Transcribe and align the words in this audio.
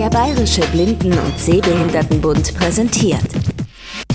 Der 0.00 0.08
Bayerische 0.08 0.62
Blinden- 0.72 1.12
und 1.12 1.38
Sehbehindertenbund 1.38 2.56
präsentiert 2.56 3.20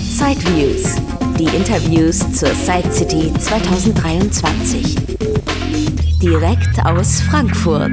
Sideviews, 0.00 0.96
die 1.38 1.44
Interviews 1.56 2.18
zur 2.32 2.48
Side 2.48 2.90
City 2.90 3.32
2023. 3.32 4.96
Direkt 6.20 6.84
aus 6.84 7.20
Frankfurt. 7.20 7.92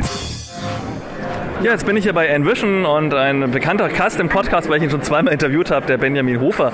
Ja, 1.61 1.71
jetzt 1.71 1.85
bin 1.85 1.95
ich 1.95 2.03
hier 2.03 2.13
bei 2.13 2.25
Envision 2.25 2.83
und 2.83 3.13
ein 3.13 3.51
bekannter 3.51 3.87
Cast 3.89 4.19
im 4.19 4.27
Podcast, 4.27 4.69
weil 4.69 4.79
ich 4.79 4.83
ihn 4.85 4.89
schon 4.89 5.03
zweimal 5.03 5.31
interviewt 5.31 5.69
habe, 5.69 5.85
der 5.85 5.99
Benjamin 5.99 6.41
Hofer, 6.41 6.73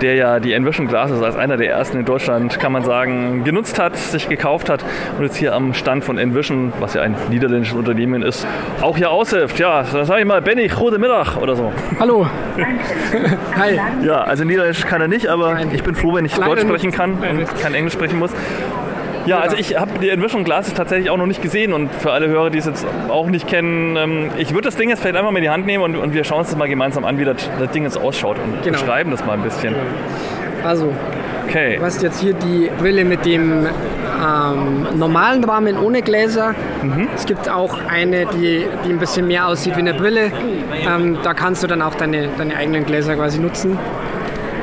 der 0.00 0.14
ja 0.14 0.40
die 0.40 0.52
Envision 0.52 0.86
Glasses 0.86 1.22
als 1.22 1.36
einer 1.36 1.56
der 1.56 1.70
ersten 1.70 1.98
in 1.98 2.04
Deutschland, 2.04 2.58
kann 2.58 2.72
man 2.72 2.84
sagen, 2.84 3.44
genutzt 3.44 3.78
hat, 3.78 3.96
sich 3.96 4.28
gekauft 4.28 4.68
hat 4.68 4.84
und 5.16 5.24
jetzt 5.24 5.36
hier 5.36 5.54
am 5.54 5.74
Stand 5.74 6.04
von 6.04 6.18
Envision, 6.18 6.72
was 6.80 6.94
ja 6.94 7.02
ein 7.02 7.16
niederländisches 7.30 7.76
Unternehmen 7.76 8.22
ist, 8.22 8.46
auch 8.80 8.96
hier 8.96 9.10
aushilft. 9.10 9.58
Ja, 9.58 9.82
dann 9.82 10.04
sage 10.04 10.20
ich 10.20 10.26
mal, 10.26 10.40
Benny, 10.42 10.68
gute 10.68 10.98
Mittag 10.98 11.36
oder 11.36 11.56
so. 11.56 11.72
Hallo. 11.98 12.26
Hi. 13.56 13.80
Ja, 14.04 14.22
also 14.22 14.44
Niederländisch 14.44 14.84
kann 14.86 15.00
er 15.00 15.08
nicht, 15.08 15.28
aber 15.28 15.58
ich 15.72 15.82
bin 15.82 15.94
froh, 15.94 16.14
wenn 16.14 16.24
ich 16.24 16.36
Leider 16.36 16.54
Deutsch 16.54 16.62
sprechen 16.62 16.92
kann 16.92 17.12
und 17.12 17.60
kein 17.60 17.74
Englisch 17.74 17.94
sprechen 17.94 18.18
muss. 18.18 18.32
Ja, 19.28 19.40
also 19.40 19.56
ich 19.56 19.78
habe 19.78 19.98
die 20.00 20.08
Envision 20.08 20.42
Glasses 20.42 20.72
tatsächlich 20.72 21.10
auch 21.10 21.18
noch 21.18 21.26
nicht 21.26 21.42
gesehen 21.42 21.74
und 21.74 21.94
für 21.94 22.12
alle 22.12 22.28
Hörer, 22.28 22.48
die 22.48 22.58
es 22.58 22.64
jetzt 22.64 22.86
auch 23.08 23.26
nicht 23.26 23.46
kennen, 23.46 23.96
ähm, 23.96 24.30
ich 24.38 24.52
würde 24.54 24.68
das 24.68 24.76
Ding 24.76 24.88
jetzt 24.88 25.00
vielleicht 25.00 25.16
einfach 25.16 25.30
mal 25.30 25.38
in 25.38 25.44
die 25.44 25.50
Hand 25.50 25.66
nehmen 25.66 25.84
und, 25.84 25.96
und 25.96 26.14
wir 26.14 26.24
schauen 26.24 26.38
uns 26.38 26.48
das 26.48 26.56
mal 26.56 26.68
gemeinsam 26.68 27.04
an, 27.04 27.18
wie 27.18 27.26
das, 27.26 27.36
das 27.58 27.70
Ding 27.70 27.84
jetzt 27.84 27.98
ausschaut 27.98 28.38
und 28.38 28.62
genau. 28.62 28.78
beschreiben 28.78 29.10
das 29.10 29.24
mal 29.26 29.34
ein 29.34 29.42
bisschen. 29.42 29.74
Also, 30.64 30.92
okay. 31.46 31.76
du 31.76 31.84
hast 31.84 32.02
jetzt 32.02 32.20
hier 32.20 32.32
die 32.32 32.70
Brille 32.78 33.04
mit 33.04 33.26
dem 33.26 33.66
ähm, 33.66 34.86
normalen 34.96 35.44
Rahmen 35.44 35.78
ohne 35.78 36.02
Gläser. 36.02 36.54
Mhm. 36.82 37.08
Es 37.14 37.26
gibt 37.26 37.48
auch 37.50 37.78
eine, 37.86 38.26
die, 38.26 38.66
die 38.86 38.90
ein 38.90 38.98
bisschen 38.98 39.26
mehr 39.26 39.46
aussieht 39.46 39.76
wie 39.76 39.80
eine 39.80 39.94
Brille. 39.94 40.32
Ähm, 40.86 41.18
da 41.22 41.34
kannst 41.34 41.62
du 41.62 41.66
dann 41.66 41.82
auch 41.82 41.94
deine, 41.94 42.28
deine 42.38 42.56
eigenen 42.56 42.86
Gläser 42.86 43.14
quasi 43.14 43.38
nutzen. 43.38 43.78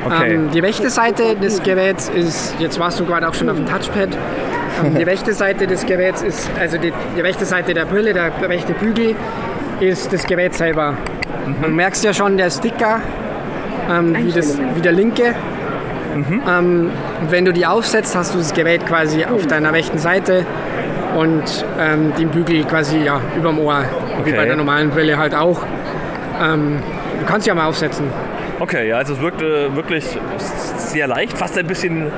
Okay. 0.06 0.36
Ähm, 0.36 0.52
die 0.52 0.60
rechte 0.60 0.90
Seite 0.90 1.36
des 1.36 1.64
Geräts 1.64 2.10
ist, 2.10 2.56
jetzt 2.60 2.80
warst 2.80 3.00
du 3.00 3.06
gerade 3.06 3.28
auch 3.28 3.34
schon 3.34 3.50
auf 3.50 3.56
dem 3.56 3.66
Touchpad, 3.66 4.10
die 4.98 5.04
rechte 5.04 5.34
Seite 5.34 5.66
des 5.68 5.86
Geräts 5.86 6.22
ist, 6.22 6.50
also 6.60 6.78
die, 6.78 6.94
die 7.16 7.22
rechte 7.22 7.46
Seite 7.46 7.74
der 7.74 7.86
Brille, 7.86 8.14
der 8.14 8.32
rechte 8.48 8.74
Bügel, 8.74 9.16
ist 9.80 10.14
das 10.14 10.26
Gerät 10.26 10.54
selber. 10.54 10.92
Mhm. 11.46 11.56
Man 11.62 11.76
merkst 11.76 12.04
ja 12.04 12.14
schon, 12.14 12.38
der 12.38 12.50
Sticker, 12.52 13.02
ähm, 13.90 14.16
wie, 14.18 14.32
das, 14.32 14.58
wie 14.76 14.82
der 14.82 14.92
linke. 14.92 15.34
Mhm. 16.16 16.42
Ähm, 16.48 16.92
wenn 17.30 17.46
du 17.46 17.52
die 17.52 17.66
aufsetzt, 17.66 18.16
hast 18.16 18.34
du 18.34 18.38
das 18.38 18.54
Gerät 18.54 18.86
quasi 18.86 19.26
auf 19.26 19.48
deiner 19.48 19.74
rechten 19.74 19.98
Seite 19.98 20.46
und 21.18 21.66
ähm, 21.80 22.14
den 22.18 22.30
Bügel 22.30 22.64
quasi 22.66 23.00
ja, 23.00 23.20
überm 23.36 23.60
Ohr, 23.60 23.84
okay. 24.20 24.32
wie 24.32 24.36
bei 24.36 24.46
der 24.46 24.56
normalen 24.56 24.92
Brille 24.92 25.18
halt 25.18 25.34
auch. 25.34 25.62
Ähm, 26.42 26.80
du 27.20 27.26
kannst 27.26 27.46
sie 27.46 27.50
ja 27.50 27.56
mal 27.56 27.66
aufsetzen. 27.66 28.06
Okay, 28.60 28.88
ja, 28.88 28.98
also 28.98 29.14
es 29.14 29.22
wirkt 29.22 29.42
äh, 29.42 29.76
wirklich 29.76 30.06
sehr 30.78 31.08
leicht, 31.08 31.38
fast 31.38 31.58
ein 31.58 31.68
bisschen 31.68 32.12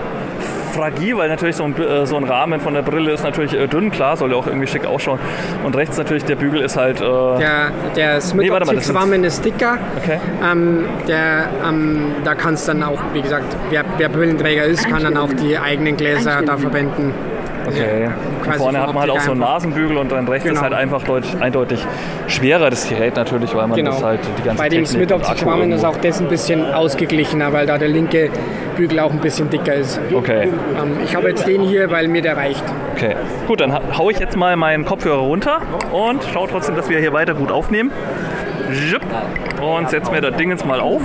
fragil, 0.78 1.18
weil 1.18 1.30
natürlich 1.30 1.56
so 1.56 1.64
ein, 1.64 1.76
äh, 1.82 2.06
so 2.06 2.16
ein 2.18 2.24
Rahmen 2.24 2.60
von 2.60 2.74
der 2.76 2.84
Brille 2.84 3.12
ist 3.12 3.24
natürlich 3.24 3.54
äh, 3.54 3.68
dünn, 3.68 3.90
klar, 3.90 4.16
soll 4.16 4.32
ja 4.32 4.38
auch 4.38 4.46
irgendwie 4.46 4.68
schick 4.68 4.86
ausschauen. 4.86 5.20
Und 5.64 5.76
rechts 5.76 5.98
natürlich 5.98 6.24
der 6.26 6.36
Bügel 6.36 6.62
ist 6.62 6.78
halt. 6.78 7.02
Äh 7.02 7.38
der 7.40 7.72
der 7.96 8.22
Smith 8.22 8.50
nee, 8.50 8.92
Rahmen 8.92 9.24
ist 9.24 9.44
dicker. 9.44 9.80
Okay. 9.98 10.20
Ähm, 10.44 10.86
der, 11.08 11.50
ähm, 11.68 12.16
da 12.24 12.36
kannst 12.36 12.68
dann 12.68 12.84
auch, 12.84 13.00
wie 13.14 13.22
gesagt, 13.22 13.56
wer, 13.72 13.84
wer 13.98 14.10
Brillenträger 14.10 14.66
ist, 14.66 14.88
kann 14.88 15.04
dann 15.04 15.18
auch 15.18 15.34
die 15.34 15.58
eigenen 15.58 15.98
Gläser 15.98 16.44
da 16.46 16.58
verwenden. 16.58 17.14
Okay. 17.68 18.10
Ja, 18.46 18.54
vorne 18.54 18.80
hat 18.80 18.94
man 18.94 19.02
halt 19.02 19.12
auch 19.12 19.20
so 19.20 19.32
einen 19.32 19.42
Nasenbügel 19.42 19.98
und 19.98 20.12
dann 20.12 20.28
rechts 20.28 20.48
genau. 20.48 20.56
ist 20.56 20.64
halt 20.64 20.74
einfach 20.74 21.04
deutlich, 21.04 21.36
eindeutig 21.42 21.86
schwerer 22.28 22.70
das 22.70 22.88
Gerät 22.88 23.16
natürlich, 23.16 23.54
weil 23.56 23.68
man 23.68 23.76
genau. 23.76 23.92
das 23.92 24.04
halt 24.04 24.20
die 24.38 24.44
ganze 24.44 24.62
Bei 24.62 24.70
dem 24.70 24.86
Smith 24.86 25.12
Optics 25.12 25.46
Rahmen 25.46 25.72
ist 25.72 25.84
auch 25.84 25.98
das 25.98 26.22
ein 26.22 26.28
bisschen 26.28 26.74
ausgeglichener, 26.74 27.52
weil 27.52 27.66
da 27.66 27.78
der 27.78 27.90
linke 27.90 28.30
Bügel 28.76 29.00
auch 29.00 29.12
ein 29.12 29.20
bisschen 29.20 29.50
dicker 29.50 29.74
ist. 29.74 30.00
Okay. 30.14 30.44
Ähm, 30.44 30.98
ich 31.04 31.16
habe 31.16 31.30
jetzt 31.30 31.46
den 31.48 31.62
hier, 31.62 31.92
weil 31.92 32.08
mir 32.08 32.22
der 32.22 32.38
reicht. 32.38 32.64
Okay. 32.96 33.16
Gut, 33.48 33.60
dann 33.60 33.74
haue 33.98 34.12
ich 34.12 34.20
jetzt 34.20 34.38
mal 34.38 34.56
meinen 34.56 34.86
Kopfhörer 34.86 35.20
runter 35.20 35.62
und 35.92 36.24
schaue 36.34 36.48
trotzdem, 36.48 36.76
dass 36.76 36.90
wir 36.90 37.00
hier 37.00 37.14
weiter 37.14 37.34
gut 37.34 37.52
aufnehmen. 37.52 37.92
Und 39.62 39.90
setze 39.90 40.12
mir 40.12 40.22
das 40.22 40.36
Ding 40.36 40.50
jetzt 40.50 40.66
mal 40.66 40.80
auf. 40.80 41.02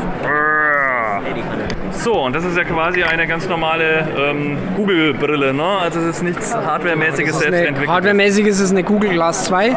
So, 1.92 2.14
und 2.14 2.34
das 2.34 2.44
ist 2.44 2.56
ja 2.56 2.64
quasi 2.64 3.02
eine 3.02 3.26
ganz 3.26 3.48
normale 3.48 4.06
ähm, 4.18 4.58
Google-Brille, 4.76 5.52
ne? 5.52 5.62
Also 5.62 6.00
es 6.00 6.16
ist 6.16 6.22
nichts 6.22 6.54
Hardware-mäßiges 6.54 7.38
selbst 7.38 7.60
entwickelt. 7.60 7.88
Hardware-mäßiges 7.88 8.60
ist 8.60 8.70
eine 8.70 8.82
Google 8.82 9.10
Glass 9.10 9.44
2. 9.44 9.76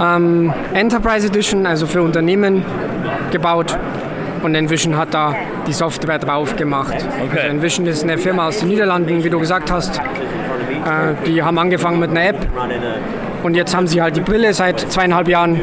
Ähm, 0.00 0.52
Enterprise 0.74 1.26
Edition, 1.26 1.66
also 1.66 1.86
für 1.86 2.02
Unternehmen 2.02 2.64
gebaut. 3.30 3.76
Und 4.42 4.54
Envision 4.54 4.96
hat 4.96 5.12
da 5.14 5.34
die 5.66 5.72
Software 5.72 6.18
drauf 6.18 6.54
gemacht. 6.54 6.94
Okay. 6.94 7.38
Also 7.38 7.48
Envision 7.48 7.86
ist 7.86 8.04
eine 8.04 8.18
Firma 8.18 8.46
aus 8.46 8.60
den 8.60 8.68
Niederlanden, 8.68 9.24
wie 9.24 9.30
du 9.30 9.40
gesagt 9.40 9.72
hast. 9.72 9.98
Äh, 9.98 11.26
die 11.26 11.42
haben 11.42 11.58
angefangen 11.58 11.98
mit 11.98 12.10
einer 12.10 12.28
App 12.28 12.46
und 13.42 13.54
jetzt 13.54 13.74
haben 13.74 13.86
sie 13.86 14.02
halt 14.02 14.16
die 14.16 14.20
Brille 14.20 14.52
seit 14.52 14.80
zweieinhalb 14.80 15.28
Jahren. 15.28 15.60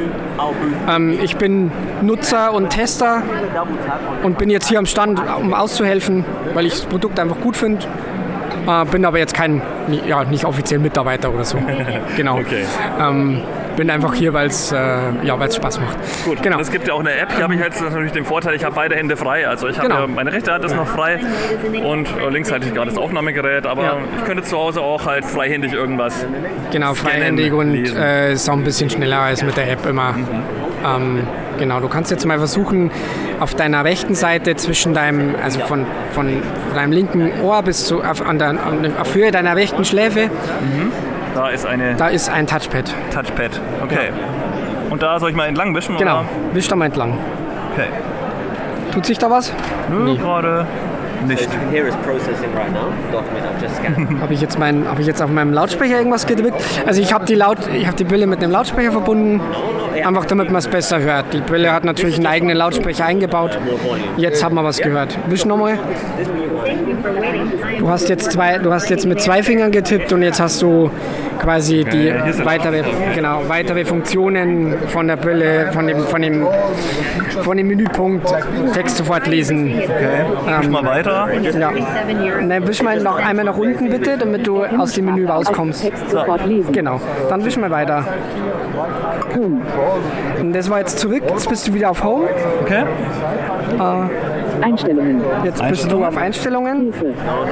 Ähm, 0.88 1.20
ich 1.22 1.38
bin 1.38 1.72
Nutzer 2.02 2.54
und 2.54 2.70
Tester 2.70 3.22
und 4.24 4.38
bin 4.38 4.50
jetzt 4.50 4.70
hier 4.70 4.80
am 4.80 4.86
Stand, 4.86 5.22
um 5.40 5.54
auszuhelfen, 5.54 6.26
weil 6.54 6.66
ich 6.66 6.74
das 6.74 6.86
Produkt 6.86 7.20
einfach 7.20 7.40
gut 7.42 7.58
finde. 7.58 7.86
Äh, 8.68 8.86
bin 8.86 9.06
aber 9.06 9.20
jetzt 9.20 9.34
kein, 9.34 9.62
ja, 10.08 10.24
nicht 10.24 10.46
offiziell 10.46 10.80
Mitarbeiter 10.80 11.34
oder 11.34 11.44
so. 11.44 11.58
genau. 12.18 12.38
Okay. 12.40 12.66
Ähm, 13.00 13.42
bin 13.76 13.90
einfach 13.90 14.14
hier, 14.14 14.34
weil 14.34 14.48
es 14.48 14.72
äh, 14.72 14.78
ja, 15.24 15.52
Spaß 15.52 15.80
macht. 15.80 15.98
Gut, 16.26 16.42
genau. 16.42 16.60
es 16.60 16.72
gibt 16.72 16.88
ja 16.88 16.94
auch 16.94 17.00
eine 17.00 17.14
App. 17.14 17.34
Hier 17.34 17.44
habe 17.44 17.56
ich 17.56 17.60
jetzt 17.60 17.82
natürlich 17.82 18.12
den 18.12 18.26
Vorteil, 18.26 18.56
ich 18.56 18.64
habe 18.64 18.76
beide 18.76 18.96
Hände 18.96 19.18
frei. 19.18 19.48
Also 19.48 19.68
ich 19.68 19.78
habe 19.78 19.90
genau. 19.90 20.02
ja, 20.02 20.08
meine 20.08 20.32
rechte 20.32 20.52
Hand 20.52 20.66
ist 20.66 20.76
noch 20.76 20.88
frei 20.88 21.20
und 21.84 22.08
äh, 22.18 22.30
links 22.30 22.52
hatte 22.52 22.68
ich 22.68 22.74
gerade 22.74 22.90
das 22.90 22.98
Aufnahmegerät. 22.98 23.66
Aber 23.66 23.84
ja. 23.84 23.98
ich 24.18 24.26
könnte 24.26 24.44
zu 24.44 24.58
Hause 24.58 24.82
auch 24.82 25.06
halt 25.06 25.26
freihändig 25.26 25.74
irgendwas. 25.74 26.26
Genau, 26.72 26.94
freihändig 26.94 27.54
und 27.54 27.76
äh, 27.76 28.34
ist 28.34 28.50
auch 28.50 28.54
ein 28.54 28.64
bisschen 28.64 28.90
schneller 28.90 29.20
als 29.20 29.44
mit 29.44 29.58
der 29.58 29.72
App 29.72 29.86
immer. 29.86 30.14
Mhm. 30.14 30.26
Ähm, 30.86 31.28
genau, 31.58 31.80
du 31.80 31.88
kannst 31.88 32.12
jetzt 32.12 32.26
mal 32.26 32.38
versuchen, 32.38 32.92
auf 33.40 33.56
deiner 33.56 33.84
rechten 33.84 34.16
Seite 34.16 34.56
zwischen 34.56 34.94
deinem, 34.94 35.36
also 35.42 35.60
von, 35.62 35.86
von 36.12 36.42
deinem 36.74 36.92
linken 36.92 37.32
Ohr 37.42 37.64
bis 37.64 37.86
zu 37.86 38.04
auf, 38.04 38.26
an 38.26 38.40
der, 38.40 38.56
auf 39.00 39.16
Höhe 39.16 39.32
deiner 39.32 39.56
rechten 39.56 39.84
Schläfe, 39.84 40.26
mhm. 40.28 40.92
Da 41.36 41.50
ist 41.50 41.66
eine. 41.66 41.96
Da 41.96 42.08
ist 42.08 42.30
ein 42.30 42.48
Touchpad. 42.48 42.86
Touchpad, 43.14 43.60
okay. 43.84 44.08
Ja. 44.08 44.90
Und 44.90 45.04
da 45.04 45.20
soll 45.20 45.32
ich 45.32 45.36
mal 45.36 45.48
entlang 45.48 45.76
wischen? 45.76 45.98
Genau, 45.98 46.20
oder? 46.20 46.26
wisch 46.54 46.70
da 46.70 46.78
mal 46.78 46.86
entlang. 46.86 47.18
Okay. 47.74 47.88
Tut 48.94 49.06
sich 49.06 49.18
da 49.18 49.30
was? 49.30 49.52
Nö, 49.90 50.06
nee. 50.06 50.16
gerade 50.16 50.66
nicht. 51.28 51.50
habe 54.22 54.34
ich 54.34 54.40
jetzt 54.40 54.58
mein, 54.58 54.88
habe 54.88 55.02
ich 55.02 55.08
jetzt 55.08 55.22
auf 55.22 55.30
meinem 55.30 55.52
Lautsprecher 55.52 55.98
irgendwas 55.98 56.26
gedrückt? 56.26 56.64
Also 56.86 57.02
ich 57.02 57.12
habe 57.12 57.26
die 57.26 57.36
Laut, 57.36 57.58
ich 57.74 57.86
habe 57.86 57.98
die 57.98 58.06
Brille 58.06 58.28
mit 58.28 58.42
einem 58.42 58.54
Lautsprecher 58.54 58.94
verbunden, 58.94 59.42
einfach 60.04 60.26
damit 60.26 60.48
man 60.48 60.58
es 60.58 60.68
besser 60.68 61.00
hört. 61.00 61.34
Die 61.34 61.42
Brille 61.42 61.72
hat 61.72 61.86
natürlich 61.86 62.18
einen 62.18 62.28
eigenen 62.28 62.58
Lautsprecher 62.58 63.06
eingebaut. 63.06 63.58
Jetzt 64.18 64.44
haben 64.44 64.56
wir 64.56 64.64
was 64.64 64.78
gehört. 64.78 65.18
Wisch 65.30 65.46
nochmal. 65.46 65.78
Du 67.80 67.90
hast 67.90 68.10
jetzt 68.10 68.32
zwei, 68.32 68.58
du 68.58 68.72
hast 68.74 68.90
jetzt 68.90 69.06
mit 69.06 69.22
zwei 69.22 69.44
Fingern 69.44 69.72
getippt 69.72 70.12
und 70.12 70.24
jetzt 70.24 70.40
hast 70.40 70.62
du 70.62 70.90
quasi 71.40 71.84
die 71.84 72.14
weitere, 72.44 72.84
genau, 73.14 73.42
weitere 73.48 73.86
Funktionen 73.86 74.76
von 74.88 75.08
der 75.08 75.18
Brille, 75.18 75.72
von 75.72 75.86
dem, 75.88 76.00
von 76.00 76.22
dem, 76.22 76.48
von 77.42 77.58
dem 77.58 77.68
Menüpunkt 77.68 78.28
Text 78.74 78.98
sofort 78.98 79.28
lesen. 79.28 79.74
Okay. 79.84 80.64
Ähm, 80.64 80.72
mal 80.72 80.86
weiter. 80.86 81.28
Ja. 81.58 81.72
Dann 82.48 82.68
wisch 82.68 82.82
mal 82.82 83.00
noch 83.00 83.18
einmal 83.18 83.46
nach 83.46 83.58
unten 83.58 83.90
bitte, 83.90 84.18
damit 84.18 84.48
du 84.48 84.64
aus 84.64 84.94
dem 84.94 85.06
Menü 85.06 85.28
rauskommst. 85.28 85.86
Genau. 86.72 87.00
Dann 87.30 87.46
wisch 87.46 87.58
mal 87.58 87.70
weiter. 87.70 88.06
Und 90.40 90.54
das 90.54 90.70
war 90.70 90.80
jetzt 90.80 91.00
zurück. 91.00 91.24
Jetzt 91.30 91.50
bist 91.50 91.68
du 91.68 91.74
wieder 91.74 91.92
auf 91.92 92.04
Home. 92.04 92.28
Okay. 92.62 92.84
Äh, 93.80 94.64
Einstellungen. 94.64 95.22
Jetzt 95.44 95.68
bist 95.68 95.92
du 95.92 96.04
auf 96.04 96.18
Einstellungen 96.18 96.94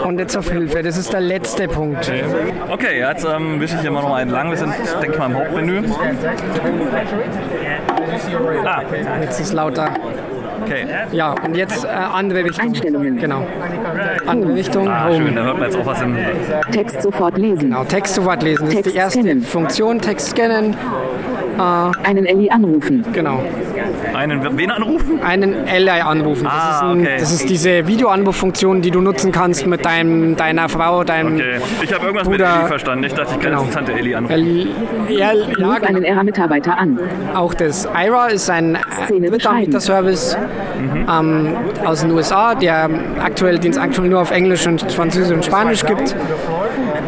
und 0.06 0.20
jetzt 0.20 0.38
auf 0.38 0.50
Hilfe. 0.50 0.84
Das 0.84 0.98
ist 0.98 1.12
der 1.12 1.22
letzte 1.22 1.68
Punkt. 1.68 2.10
Okay, 2.10 2.24
okay 2.72 3.00
jetzt 3.00 3.26
ähm, 3.26 3.60
wische 3.60 3.76
ich 3.76 3.82
hier 3.82 3.92
mal 3.92 4.02
noch 4.02 4.10
mal 4.10 4.22
entlang. 4.22 4.50
Wir 4.50 4.58
sind, 4.58 4.74
denke 5.02 5.14
ich 5.14 5.20
mal, 5.20 5.32
im 5.32 5.38
Hauptmenü. 5.38 5.84
Ah. 8.66 8.82
Jetzt 9.22 9.40
ist 9.40 9.54
lauter. 9.54 9.90
Okay. 10.64 10.86
Ja, 11.12 11.36
und 11.46 11.56
jetzt 11.56 11.84
äh, 11.84 11.88
andere 11.90 12.46
Richtung. 12.46 12.68
Einstellungen. 12.68 13.18
Genau. 13.18 13.46
Andere 14.26 14.56
Richtung. 14.56 14.88
Ah, 14.88 15.12
schön, 15.14 15.36
da 15.36 15.44
hört 15.44 15.60
man 15.60 15.66
jetzt 15.70 15.78
auch 15.78 15.86
was 15.86 16.02
im 16.02 16.18
Text 16.72 17.02
sofort 17.02 17.38
lesen. 17.38 17.70
Genau, 17.70 17.84
Text 17.84 18.16
sofort 18.16 18.44
lesen. 18.44 18.66
Das 18.66 18.76
Text 18.76 18.88
ist 18.88 18.94
die 18.94 19.00
erste 19.00 19.20
scannen. 19.20 19.44
Funktion, 19.44 20.00
Text 20.00 20.30
scannen. 20.30 20.76
Äh, 21.58 22.08
Einen 22.08 22.26
Ellie 22.26 22.52
anrufen. 22.52 23.06
Genau. 23.14 23.44
Einen 24.16 24.58
wen 24.58 24.72
anrufen? 24.72 25.22
Einen 25.24 25.68
Ally 25.68 26.02
anrufen. 26.02 26.44
Das, 26.44 26.54
Ah, 26.54 26.76
ist, 26.76 26.84
ein, 26.84 27.02
okay. 27.02 27.16
das 27.20 27.32
ist 27.32 27.50
diese 27.50 27.88
Videoanruffunktion, 27.88 28.82
die 28.82 28.92
du 28.92 29.02
nutzen 29.02 29.32
kannst 29.32 29.66
mit 29.68 29.86
deinem, 29.86 30.36
deiner 30.36 30.70
Frau, 30.70 31.04
deinem 31.04 31.36
Okay. 31.36 31.56
Ich 31.82 31.94
habe 31.94 32.06
irgendwas 32.06 32.28
mit 32.28 32.38
Bruder- 32.40 32.56
Ellie 32.58 32.68
verstanden. 32.68 33.04
Ich 33.06 33.14
dachte, 33.14 33.34
ich 33.36 33.40
kann 33.40 33.52
Genau. 33.52 33.64
jetzt 33.64 33.74
Tante 33.74 33.94
Ellie 33.94 34.16
anrufen. 34.18 34.34
L- 34.34 34.68
ja, 35.10 35.32
ja, 35.34 35.46
genau. 35.56 35.72
einen 35.72 36.04
ERA-Mitarbeiter 36.04 36.78
an. 36.78 37.00
auch 37.34 37.54
das. 37.54 37.86
IRA 37.86 38.28
ist 38.28 38.50
ein 38.50 38.78
Szene 39.06 39.30
Drittanbieter-Service 39.30 40.38
ähm, 41.10 41.56
aus 41.86 42.02
den 42.02 42.12
USA, 42.12 42.56
der 42.56 42.90
aktuell, 43.24 43.58
den 43.60 43.72
es 43.72 43.78
aktuell 43.78 44.10
nur 44.10 44.22
auf 44.22 44.32
Englisch 44.32 44.68
und 44.68 44.92
Französisch 44.92 45.36
und 45.36 45.44
Spanisch 45.46 45.84
gibt. 45.86 46.16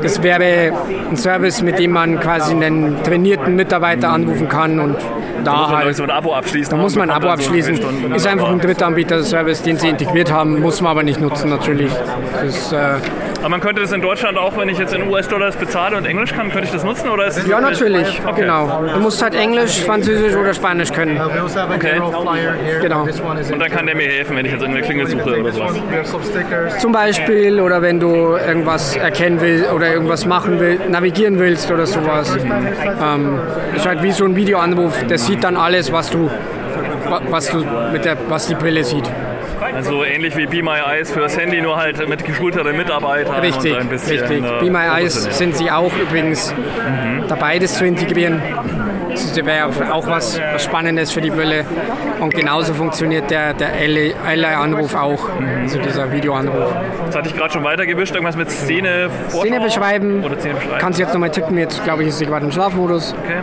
Das 0.02 0.22
wäre 0.24 0.72
ein 1.10 1.18
Service, 1.18 1.62
mit 1.62 1.80
dem 1.80 1.92
man 1.92 2.20
quasi 2.20 2.54
einen 2.54 3.02
trainierten 3.04 3.56
Mitarbeiter 3.56 4.10
anrufen 4.10 4.50
kann 4.50 4.80
und 4.80 4.96
da 5.46 5.58
Muss 5.58 5.70
man 5.70 5.78
halt 5.78 5.96
so 5.96 6.04
ein 6.04 6.10
Abo 6.10 6.34
abschließen. 6.34 6.72
Da 6.72 6.78
muss 6.78 6.96
man 6.96 7.10
ein 7.10 7.16
Abo 7.16 7.28
abschließen. 7.28 8.14
Ist 8.14 8.28
einfach 8.28 8.50
ein 8.50 8.60
Drittanbieter-Service, 8.60 9.62
den 9.62 9.78
sie 9.78 9.90
integriert 9.90 10.32
haben, 10.32 10.62
muss 10.62 10.82
man 10.82 10.92
aber 10.92 11.04
nicht 11.04 11.20
nutzen 11.22 11.50
natürlich. 11.50 11.92
Das 12.42 12.72
äh, 12.72 13.00
Aber 13.46 13.52
man 13.52 13.62
könnte 13.62 13.82
das 13.84 13.92
in 13.92 14.02
Deutschland 14.02 14.40
auch, 14.40 14.58
wenn 14.58 14.70
ich 14.70 14.80
jetzt 14.80 14.92
in 14.96 15.08
US-Dollars 15.08 15.56
bezahle 15.56 15.98
und 15.98 16.06
Englisch 16.08 16.34
kann, 16.34 16.50
könnte 16.50 16.66
ich 16.66 16.72
das 16.72 16.84
nutzen? 16.84 17.08
Oder 17.10 17.28
ist 17.28 17.38
es 17.38 17.46
ja, 17.46 17.62
natürlich, 17.62 18.20
Okay. 18.26 18.42
genau. 18.42 18.84
Du 18.92 19.00
musst 19.00 19.22
halt 19.22 19.36
Englisch, 19.36 19.82
Französisch 19.84 20.34
oder 20.36 20.52
Spanisch 20.52 20.92
können. 20.92 21.16
Also 21.20 21.60
Okay. 21.76 22.02
Genau. 22.82 23.04
Und 23.04 23.60
dann 23.60 23.70
kann 23.70 23.86
der 23.86 23.96
mir 23.96 24.08
helfen, 24.08 24.36
wenn 24.36 24.48
ich 24.48 24.52
jetzt 24.52 24.62
irgendeine 24.62 24.84
Klingel 24.88 25.06
suche 25.06 25.40
oder 25.42 25.52
sowas. 25.52 25.74
Zum 26.80 26.92
Beispiel, 26.92 27.62
oder 27.62 27.84
wenn 27.84 28.00
du 28.00 28.36
irgendwas 28.36 28.96
erkennen 28.96 29.40
willst 29.40 29.72
oder 29.72 29.94
irgendwas 29.94 30.26
machen 30.26 30.60
willst, 30.60 30.90
navigieren 30.90 31.38
willst 31.38 31.70
oder 31.72 31.86
sowas. 31.86 32.36
Ähm, 32.44 33.38
ist 33.76 33.86
halt 33.86 34.02
wie 34.02 34.12
so 34.12 34.26
ein 34.26 34.36
Videoanruf, 34.36 35.04
der 35.04 35.20
sieht 35.20 35.44
dann 35.44 35.56
alles, 35.56 35.92
was 35.92 36.10
du, 36.10 36.32
wa- 37.08 37.22
was 37.30 37.52
du 37.52 37.64
mit 37.94 38.06
der, 38.06 38.18
was 38.28 38.48
die 38.48 38.56
Brille 38.56 38.84
sieht. 38.84 39.08
Also 39.62 40.04
ähnlich 40.04 40.36
wie 40.38 40.46
Be 40.46 40.62
My 40.64 40.80
Eyes 40.86 41.12
fürs 41.12 41.38
Handy, 41.38 41.62
nur 41.62 41.78
halt 41.78 42.08
mit 42.08 42.24
geschulteren 42.24 42.76
Mitarbeitern 42.78 43.40
Richtig, 43.40 43.74
und 43.74 43.80
ein 43.82 43.90
bisschen. 43.90 44.20
richtig. 44.20 44.44
äh, 44.44 44.60
Be 44.60 44.70
My 44.70 44.86
Eyes 45.00 45.14
sind 45.38 45.56
sie 45.56 45.70
auch 45.72 45.92
übrigens 45.98 46.54
dabei, 47.28 47.60
das 47.60 47.76
zu 47.78 47.86
integrieren. 47.86 48.42
Das 49.12 49.36
wäre 49.46 49.70
auch 49.94 50.08
was, 50.08 50.40
was 50.54 50.64
Spannendes 50.64 51.12
für 51.12 51.22
die 51.22 51.30
Brille. 51.30 51.66
Und 52.20 52.34
genauso 52.34 52.74
funktioniert 52.74 53.30
der, 53.32 53.54
der 53.54 53.74
Ally-Anruf 53.74 54.94
auch, 54.96 55.30
also 55.62 55.80
dieser 55.80 56.12
Videoanruf. 56.12 56.74
Jetzt 57.06 57.16
hatte 57.16 57.30
ich 57.30 57.36
gerade 57.36 57.54
schon 57.54 57.64
weitergewischt, 57.64 58.14
irgendwas 58.14 58.36
mit 58.36 58.50
Szene 58.50 59.10
Szene 59.30 59.60
beschreiben, 59.60 60.24
Oder 60.24 60.38
Szene 60.40 60.56
beschreiben. 60.56 60.78
kannst 60.80 61.00
du 61.00 61.04
jetzt 61.04 61.14
nochmal 61.14 61.30
tippen, 61.32 61.58
jetzt 61.58 61.84
glaube 61.84 62.04
ich, 62.04 62.10
ist 62.10 62.18
sie 62.18 62.26
gerade 62.26 62.46
im 62.46 62.52
Schlafmodus. 62.52 63.14
okay. 63.24 63.36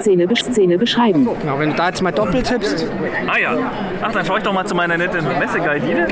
Szene, 0.00 0.26
Szene 0.36 0.78
beschreiben. 0.78 1.26
Genau, 1.40 1.58
wenn 1.58 1.70
du 1.70 1.76
da 1.76 1.88
jetzt 1.88 2.02
mal 2.02 2.12
doppelt 2.12 2.46
tippst, 2.46 2.86
Ah 3.26 3.38
ja. 3.38 3.56
Ach, 4.02 4.12
dann 4.12 4.24
schaue 4.24 4.38
ich 4.38 4.44
doch 4.44 4.52
mal 4.52 4.64
zu 4.66 4.74
meiner 4.74 4.96
netten 4.96 5.24
Messeguidine. 5.38 6.06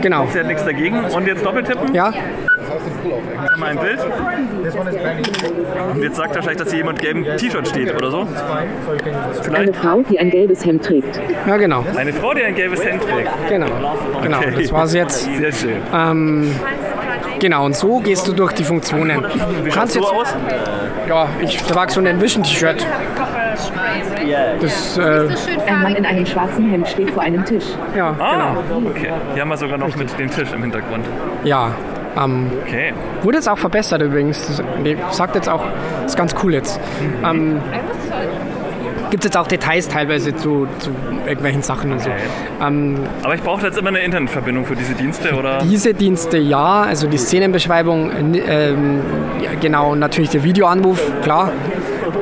genau. 0.00 0.26
Sie 0.32 0.38
hat 0.40 0.46
nichts 0.46 0.64
dagegen. 0.64 0.98
Und 1.04 1.26
jetzt 1.26 1.44
doppelt 1.44 1.66
tippen. 1.66 1.94
Ja, 1.94 2.12
wir 3.56 3.66
ein 3.66 3.78
Bild. 3.78 3.98
Und 5.94 6.02
jetzt 6.02 6.16
sagt 6.16 6.34
wahrscheinlich, 6.34 6.58
dass 6.58 6.68
hier 6.70 6.78
jemand 6.78 7.00
gelben 7.00 7.24
T-Shirt 7.36 7.68
steht 7.68 7.94
oder 7.94 8.10
so. 8.10 8.20
Eine 8.20 9.42
Vielleicht 9.42 9.76
Frau, 9.76 10.02
die 10.02 10.18
ein 10.18 10.30
gelbes 10.30 10.64
Hemd 10.64 10.84
trägt. 10.84 11.20
ja 11.46 11.56
genau, 11.56 11.84
eine 11.96 12.12
Frau, 12.12 12.32
die 12.34 12.42
ein 12.44 12.54
gelbes 12.54 12.84
Hemd 12.84 13.02
trägt. 13.02 13.28
genau. 13.48 13.66
Genau, 14.22 14.38
Okay. 14.38 14.54
das 14.62 14.72
war's 14.72 14.94
jetzt. 14.94 15.24
Sehr 15.24 15.52
schön. 15.52 15.76
Ähm, 15.94 16.54
genau, 17.38 17.66
und 17.66 17.76
so 17.76 17.98
gehst 18.00 18.26
du 18.26 18.32
durch 18.32 18.52
die 18.52 18.64
Funktionen. 18.64 19.22
Wie 19.64 19.70
kannst 19.70 19.94
schaut's 19.94 19.94
so 19.94 20.00
jetzt, 20.00 20.12
aus? 20.12 20.36
Ja, 21.12 21.28
ich 21.40 21.56
trage 21.62 21.92
so 21.92 22.00
ein 22.00 22.06
Envision-T-Shirt. 22.06 22.86
Das, 24.60 24.96
äh, 24.98 25.28
Ein 25.66 25.82
Mann 25.82 25.94
in 25.96 26.06
einem 26.06 26.24
schwarzen 26.24 26.70
Hemd 26.70 26.88
steht 26.88 27.10
vor 27.10 27.22
einem 27.22 27.44
Tisch. 27.44 27.64
ja, 27.96 28.14
Ah, 28.18 28.54
genau. 28.54 28.88
okay. 28.90 29.12
Hier 29.34 29.42
haben 29.42 29.48
wir 29.50 29.56
sogar 29.56 29.78
noch 29.78 29.94
mit 29.96 30.18
dem 30.18 30.30
Tisch 30.30 30.52
im 30.52 30.62
Hintergrund. 30.62 31.04
Ja, 31.44 31.72
ähm, 32.16 32.50
Okay. 32.62 32.92
wurde 33.22 33.36
jetzt 33.38 33.48
auch 33.48 33.58
verbessert 33.58 34.00
übrigens. 34.02 34.46
Das, 34.46 34.62
nee, 34.82 34.96
sagt 35.10 35.34
jetzt 35.34 35.48
auch, 35.48 35.64
ist 36.06 36.16
ganz 36.16 36.34
cool 36.42 36.54
jetzt. 36.54 36.80
Ähm, 37.24 37.60
Gibt 39.12 39.24
jetzt 39.24 39.36
auch 39.36 39.46
Details 39.46 39.88
teilweise 39.88 40.34
zu, 40.34 40.66
zu 40.78 40.88
irgendwelchen 41.26 41.60
Sachen 41.60 41.92
und 41.92 42.00
so. 42.00 42.08
Ähm, 42.62 42.96
Aber 43.22 43.34
ich 43.34 43.42
brauche 43.42 43.66
jetzt 43.66 43.76
immer 43.76 43.90
eine 43.90 43.98
Internetverbindung 43.98 44.64
für 44.64 44.74
diese 44.74 44.94
Dienste, 44.94 45.34
oder? 45.34 45.58
diese 45.58 45.92
Dienste 45.92 46.38
ja, 46.38 46.80
also 46.80 47.06
die 47.06 47.18
Szenenbeschreibung, 47.18 48.10
ähm, 48.10 49.00
ja, 49.44 49.50
genau, 49.60 49.94
natürlich 49.94 50.30
der 50.30 50.44
Videoanruf, 50.44 50.98
klar. 51.20 51.52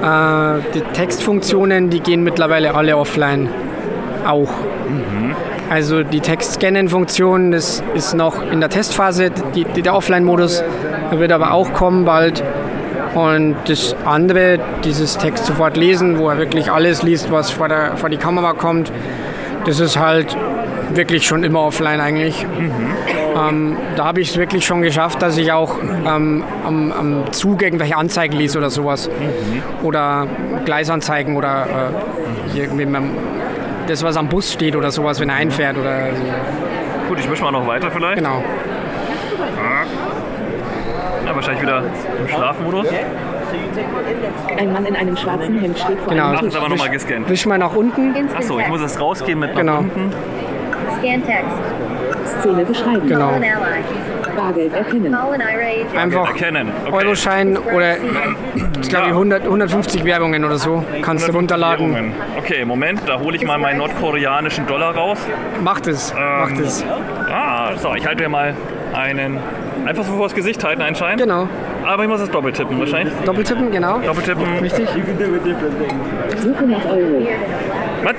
Äh, 0.02 0.62
die 0.74 0.80
Textfunktionen, 0.92 1.90
die 1.90 2.00
gehen 2.00 2.24
mittlerweile 2.24 2.74
alle 2.74 2.96
offline 2.96 3.48
auch. 4.26 4.50
Also 5.70 6.02
die 6.02 6.18
Text-Scannen-Funktion, 6.18 7.52
das 7.52 7.84
ist 7.94 8.14
noch 8.14 8.42
in 8.50 8.58
der 8.58 8.68
Testphase, 8.68 9.30
die, 9.54 9.62
die, 9.62 9.82
der 9.82 9.94
Offline-Modus 9.94 10.64
wird 11.12 11.30
aber 11.30 11.52
auch 11.52 11.72
kommen 11.72 12.04
bald. 12.04 12.42
Und 13.14 13.56
das 13.66 13.94
andere, 14.04 14.58
dieses 14.84 15.18
Text 15.18 15.46
sofort 15.46 15.76
lesen, 15.76 16.18
wo 16.18 16.28
er 16.28 16.38
wirklich 16.38 16.70
alles 16.70 17.02
liest, 17.02 17.30
was 17.32 17.50
vor, 17.50 17.68
der, 17.68 17.96
vor 17.96 18.08
die 18.08 18.16
Kamera 18.18 18.52
kommt, 18.52 18.92
das 19.66 19.80
ist 19.80 19.98
halt 19.98 20.36
wirklich 20.94 21.26
schon 21.26 21.42
immer 21.44 21.60
offline 21.60 22.00
eigentlich. 22.00 22.46
Ähm, 23.36 23.76
da 23.96 24.04
habe 24.06 24.20
ich 24.20 24.30
es 24.30 24.36
wirklich 24.36 24.64
schon 24.66 24.82
geschafft, 24.82 25.22
dass 25.22 25.36
ich 25.38 25.52
auch 25.52 25.76
ähm, 25.82 26.42
am, 26.66 26.92
am 26.92 27.32
Zug 27.32 27.62
irgendwelche 27.62 27.96
Anzeigen 27.96 28.36
lese 28.36 28.58
oder 28.58 28.70
sowas. 28.70 29.08
Oder 29.82 30.26
Gleisanzeigen 30.64 31.36
oder 31.36 31.66
äh, 32.54 32.58
irgendwie 32.58 32.84
beim- 32.86 33.10
das, 33.86 34.02
was 34.04 34.16
am 34.16 34.28
Bus 34.28 34.52
steht 34.52 34.76
oder 34.76 34.90
sowas, 34.92 35.18
wenn 35.20 35.30
er 35.30 35.36
einfährt 35.36 35.76
oder 35.76 36.10
so. 36.14 36.22
Gut, 37.08 37.18
ich 37.18 37.28
mische 37.28 37.42
mal 37.42 37.50
noch 37.50 37.66
weiter 37.66 37.90
vielleicht. 37.90 38.16
Genau. 38.18 38.42
Ja, 41.30 41.36
wahrscheinlich 41.36 41.62
wieder 41.62 41.84
im 42.20 42.28
Schlafmodus. 42.28 42.88
Ein 44.58 44.72
Mann 44.72 44.84
in 44.84 44.96
einem 44.96 45.16
schwarzen 45.16 45.60
Hemd 45.60 45.78
steht 45.78 46.00
vor 46.00 46.12
Genau. 46.12 46.30
einem 46.30 46.48
ist 46.48 46.56
aber 46.56 46.68
nochmal 46.68 46.90
gescannt. 46.90 47.28
Wisch 47.30 47.46
mal 47.46 47.56
nach 47.56 47.72
unten. 47.72 48.12
Achso, 48.36 48.58
ich 48.58 48.66
muss 48.66 48.80
es 48.80 49.00
rausgehen 49.00 49.38
mit 49.38 49.50
nach 49.50 49.60
Genau. 49.60 49.78
unten. 49.78 50.12
Scan 50.98 51.22
text. 51.24 52.40
Szene 52.40 52.64
beschreiben. 52.64 53.06
Genau. 53.08 53.30
Bargeld 54.36 54.72
erkennen. 54.74 55.14
Einfach 55.96 56.30
Erkennen. 56.30 56.72
Okay. 56.86 56.94
Euroschein 56.96 57.56
oder 57.58 57.96
ich 58.80 58.88
glaube 58.88 59.06
Ja. 59.08 59.12
100, 59.14 59.44
150 59.46 60.04
Werbungen 60.04 60.44
oder 60.44 60.58
so 60.58 60.82
kannst 61.02 61.28
du 61.28 61.32
runterladen. 61.32 61.94
Währungen. 61.94 62.12
Okay, 62.38 62.64
Moment, 62.64 63.02
da 63.06 63.20
hole 63.20 63.36
ich 63.36 63.44
mal 63.46 63.58
meinen 63.58 63.78
nordkoreanischen 63.78 64.66
Dollar 64.66 64.96
raus. 64.96 65.18
Macht 65.62 65.86
es, 65.86 66.12
macht 66.12 66.58
es. 66.58 66.84
Ah, 67.32 67.76
so, 67.76 67.94
ich 67.94 68.04
halte 68.04 68.24
mir 68.24 68.28
mal 68.30 68.54
einen. 68.94 69.38
Einfach 69.86 70.04
so 70.04 70.12
vors 70.12 70.34
Gesicht 70.34 70.62
halten, 70.64 70.82
einen 70.82 70.96
Schein. 70.96 71.18
Genau. 71.18 71.48
Aber 71.84 72.02
ich 72.02 72.08
muss 72.08 72.20
es 72.20 72.30
doppelt 72.30 72.56
tippen 72.56 72.78
wahrscheinlich. 72.78 73.12
Doppeltippen, 73.24 73.70
genau. 73.70 73.98
Doppeltippen. 74.00 74.58
Richtig. 74.58 74.88
Suche 74.88 76.64
nach 76.66 76.84
Euro. 76.86 77.26
Was? 78.02 78.14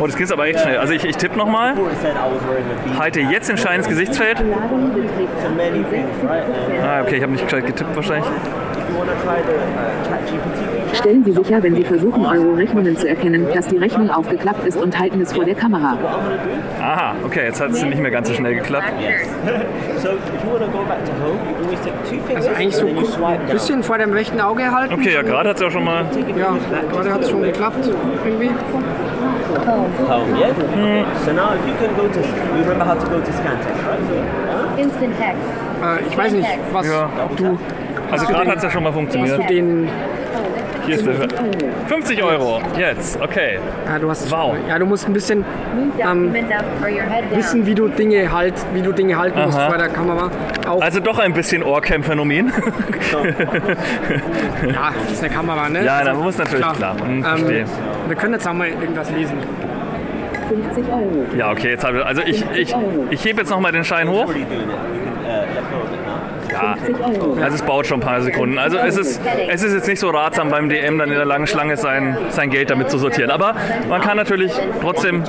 Oh, 0.00 0.06
das 0.06 0.16
geht 0.16 0.32
aber 0.32 0.46
echt 0.46 0.60
schnell. 0.60 0.78
Also 0.78 0.92
ich, 0.92 1.04
ich 1.04 1.16
tippe 1.16 1.36
nochmal. 1.36 1.74
Halte 2.98 3.20
jetzt 3.20 3.48
den 3.48 3.56
Schein 3.56 3.78
ins 3.80 3.88
Gesichtsfeld. 3.88 4.42
Ah, 6.82 7.02
okay, 7.02 7.16
ich 7.16 7.22
habe 7.22 7.32
nicht 7.32 7.44
gescheit 7.44 7.66
getippt 7.66 7.96
wahrscheinlich. 7.96 8.26
Stellen 10.92 11.24
Sie 11.24 11.32
sicher, 11.32 11.62
wenn 11.62 11.74
Sie 11.74 11.84
versuchen, 11.84 12.24
Euro-Rechnungen 12.26 12.96
zu 12.96 13.08
erkennen, 13.08 13.46
dass 13.54 13.66
die 13.68 13.78
Rechnung 13.78 14.10
aufgeklappt 14.10 14.66
ist 14.66 14.76
und 14.80 14.98
halten 14.98 15.20
es 15.22 15.32
vor 15.32 15.44
der 15.44 15.54
Kamera. 15.54 15.96
Aha, 16.80 17.14
okay, 17.24 17.44
jetzt 17.46 17.60
hat 17.60 17.70
es 17.70 17.82
nicht 17.82 18.00
mehr 18.00 18.10
ganz 18.10 18.28
so 18.28 18.34
schnell 18.34 18.54
geklappt. 18.54 18.92
Also 22.34 22.50
eigentlich 22.50 22.76
so 22.76 22.86
ein 22.86 23.38
bisschen 23.50 23.82
vor 23.82 23.98
dem 23.98 24.12
rechten 24.12 24.40
Auge 24.40 24.70
halten. 24.70 24.94
Okay, 24.94 25.14
ja, 25.14 25.22
gerade 25.22 25.50
hat 25.50 25.56
es 25.56 25.62
ja 25.62 25.70
schon 25.70 25.84
mal. 25.84 26.04
Ja, 26.38 26.56
gerade 26.92 27.12
hat 27.12 27.20
es 27.22 27.30
schon 27.30 27.42
geklappt 27.42 27.90
irgendwie. 28.24 28.50
home, 30.08 30.38
yeah? 30.38 31.04
So 31.24 31.32
now 31.32 31.54
if 31.54 31.66
you 31.66 31.74
can 31.74 31.94
go 31.96 32.08
to, 32.08 32.20
you 32.20 32.62
remember 32.64 32.84
how 32.84 32.94
to 32.98 33.06
go 33.08 33.20
to 33.20 33.32
Scantex, 33.32 33.76
right? 33.86 34.78
Instant 34.78 35.14
text. 35.18 35.42
Äh, 35.82 36.06
ich 36.08 36.16
weiß 36.16 36.32
nicht, 36.32 36.48
was 36.72 36.86
Ja. 36.86 37.08
ob 37.24 37.36
du, 37.36 37.58
Also 38.10 38.26
gerade 38.26 38.50
hat 38.50 38.56
es 38.58 38.62
ja 38.64 38.70
schon 38.70 38.82
mal 38.82 38.90
hast 38.90 38.96
du 38.96 39.00
funktioniert. 39.00 39.50
den, 39.50 39.88
Hier 40.86 40.96
ist 40.96 41.06
der 41.06 41.14
50 41.86 42.22
Euro. 42.22 42.60
Jetzt, 42.78 43.20
okay. 43.20 43.58
ja, 43.86 43.98
du 43.98 44.10
hast, 44.10 44.30
Wow. 44.30 44.54
ja, 44.68 44.78
du 44.78 44.86
musst 44.86 45.06
ein 45.06 45.12
bisschen 45.12 45.44
down. 45.98 46.34
wissen, 47.34 47.66
wie 47.66 47.74
du 47.74 47.88
Dinge 47.88 48.30
halt, 48.32 48.54
wie 48.74 48.82
du 48.82 48.92
Dinge 48.92 49.16
halten 49.18 49.40
musst 49.44 49.58
Aha. 49.58 49.68
vor 49.68 49.78
der 49.78 49.88
Kamera. 49.88 50.30
Auch, 50.68 50.80
Also 50.80 51.00
doch 51.00 51.18
ein 51.18 51.32
bisschen 51.34 51.62
Ohrcam-Phänomen. 51.62 52.52
ja, 54.72 54.92
das 55.04 55.12
ist 55.12 55.24
eine 55.24 55.32
Kamera, 55.32 55.68
ne? 55.68 55.84
Ja, 55.84 55.96
Also, 55.98 56.10
da 56.12 56.14
muss 56.18 56.38
natürlich 56.38 56.72
klar. 56.72 56.96
Hm, 57.04 57.22
verstehe. 57.22 57.60
ähm, 57.60 57.66
wir 58.08 58.16
können 58.16 58.34
jetzt 58.34 58.48
auch 58.48 58.52
mal 58.52 58.68
irgendwas 58.68 59.10
lesen. 59.10 59.36
50 60.48 60.84
Euro. 60.92 61.24
Ja, 61.36 61.50
okay, 61.50 61.70
jetzt 61.70 61.84
habe 61.84 61.98
ich. 61.98 62.04
Also 62.04 62.22
ich, 62.22 62.44
ich, 62.54 62.74
ich 63.10 63.24
hebe 63.24 63.40
jetzt 63.40 63.50
nochmal 63.50 63.72
den 63.72 63.84
Schein 63.84 64.08
hoch. 64.08 64.26
Already 64.26 64.44
doing 64.44 64.60
it. 64.60 64.66
You 64.66 64.74
can 64.74 65.24
uh, 65.24 65.28
let 65.54 65.70
go 65.70 65.78
of 65.78 65.92
it 65.92 66.04
now. 66.04 66.51
Ja, 66.51 66.51
Ja, 66.62 66.76
also 67.44 67.54
es 67.56 67.62
baut 67.62 67.86
schon 67.86 67.98
ein 68.00 68.06
paar 68.06 68.20
Sekunden. 68.22 68.58
Also 68.58 68.76
es 68.78 68.96
ist, 68.96 69.20
es 69.48 69.62
ist 69.62 69.74
jetzt 69.74 69.88
nicht 69.88 69.98
so 69.98 70.10
ratsam 70.10 70.48
beim 70.50 70.68
DM 70.68 70.98
dann 70.98 71.08
in 71.10 71.16
der 71.16 71.24
langen 71.24 71.46
Schlange 71.46 71.76
sein, 71.76 72.16
sein 72.30 72.50
Geld 72.50 72.70
damit 72.70 72.90
zu 72.90 72.98
sortieren. 72.98 73.30
Aber 73.30 73.54
man 73.88 74.00
kann 74.00 74.16
natürlich 74.16 74.52
trotzdem 74.80 75.24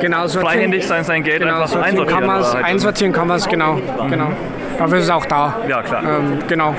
Genau, 0.00 0.26
freihändig 0.28 0.86
sein, 0.86 1.04
sein 1.04 1.22
Geld 1.22 1.40
Genau, 1.40 1.54
einfach 1.54 1.68
so 1.68 1.74
sortieren 1.74 1.98
einsortieren. 1.98 2.20
kann 2.20 2.26
man 2.26 2.40
es, 2.40 2.46
aber 2.48 2.56
halt- 2.56 2.66
einsortieren 2.66 3.12
kann 3.12 3.28
man 3.28 3.36
es, 3.36 3.48
genau, 3.48 3.78
genau. 4.08 4.28
Dafür 4.78 4.98
ist 4.98 5.04
es 5.04 5.10
auch 5.10 5.26
da. 5.26 5.56
Ja, 5.68 5.82
klar. 5.82 6.02
Ähm, 6.04 6.38
genau. 6.46 6.72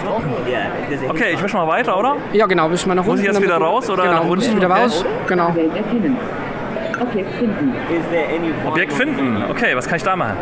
Okay, 1.09 1.25
ich 1.33 1.43
wisch 1.43 1.53
mal 1.53 1.67
weiter, 1.67 1.97
oder? 1.99 2.15
Ja, 2.31 2.45
genau, 2.47 2.69
bis 2.69 2.85
mal 2.85 2.95
nach 2.95 3.01
unten. 3.03 3.11
Muss 3.11 3.19
ich 3.19 3.25
jetzt 3.25 3.41
wieder 3.41 3.57
raus 3.57 3.89
oder 3.89 4.03
genau, 4.03 4.13
nach 4.23 4.25
unten? 4.29 4.55
wieder 4.55 4.69
Okay. 4.71 4.81
raus. 4.83 5.05
Genau. 5.27 5.49
Objekt 5.49 7.31
finden. 7.37 7.73
Objekt 8.67 8.93
finden. 8.93 9.43
Okay, 9.49 9.75
was 9.75 9.87
kann 9.87 9.97
ich 9.97 10.03
da 10.03 10.15
machen? 10.15 10.37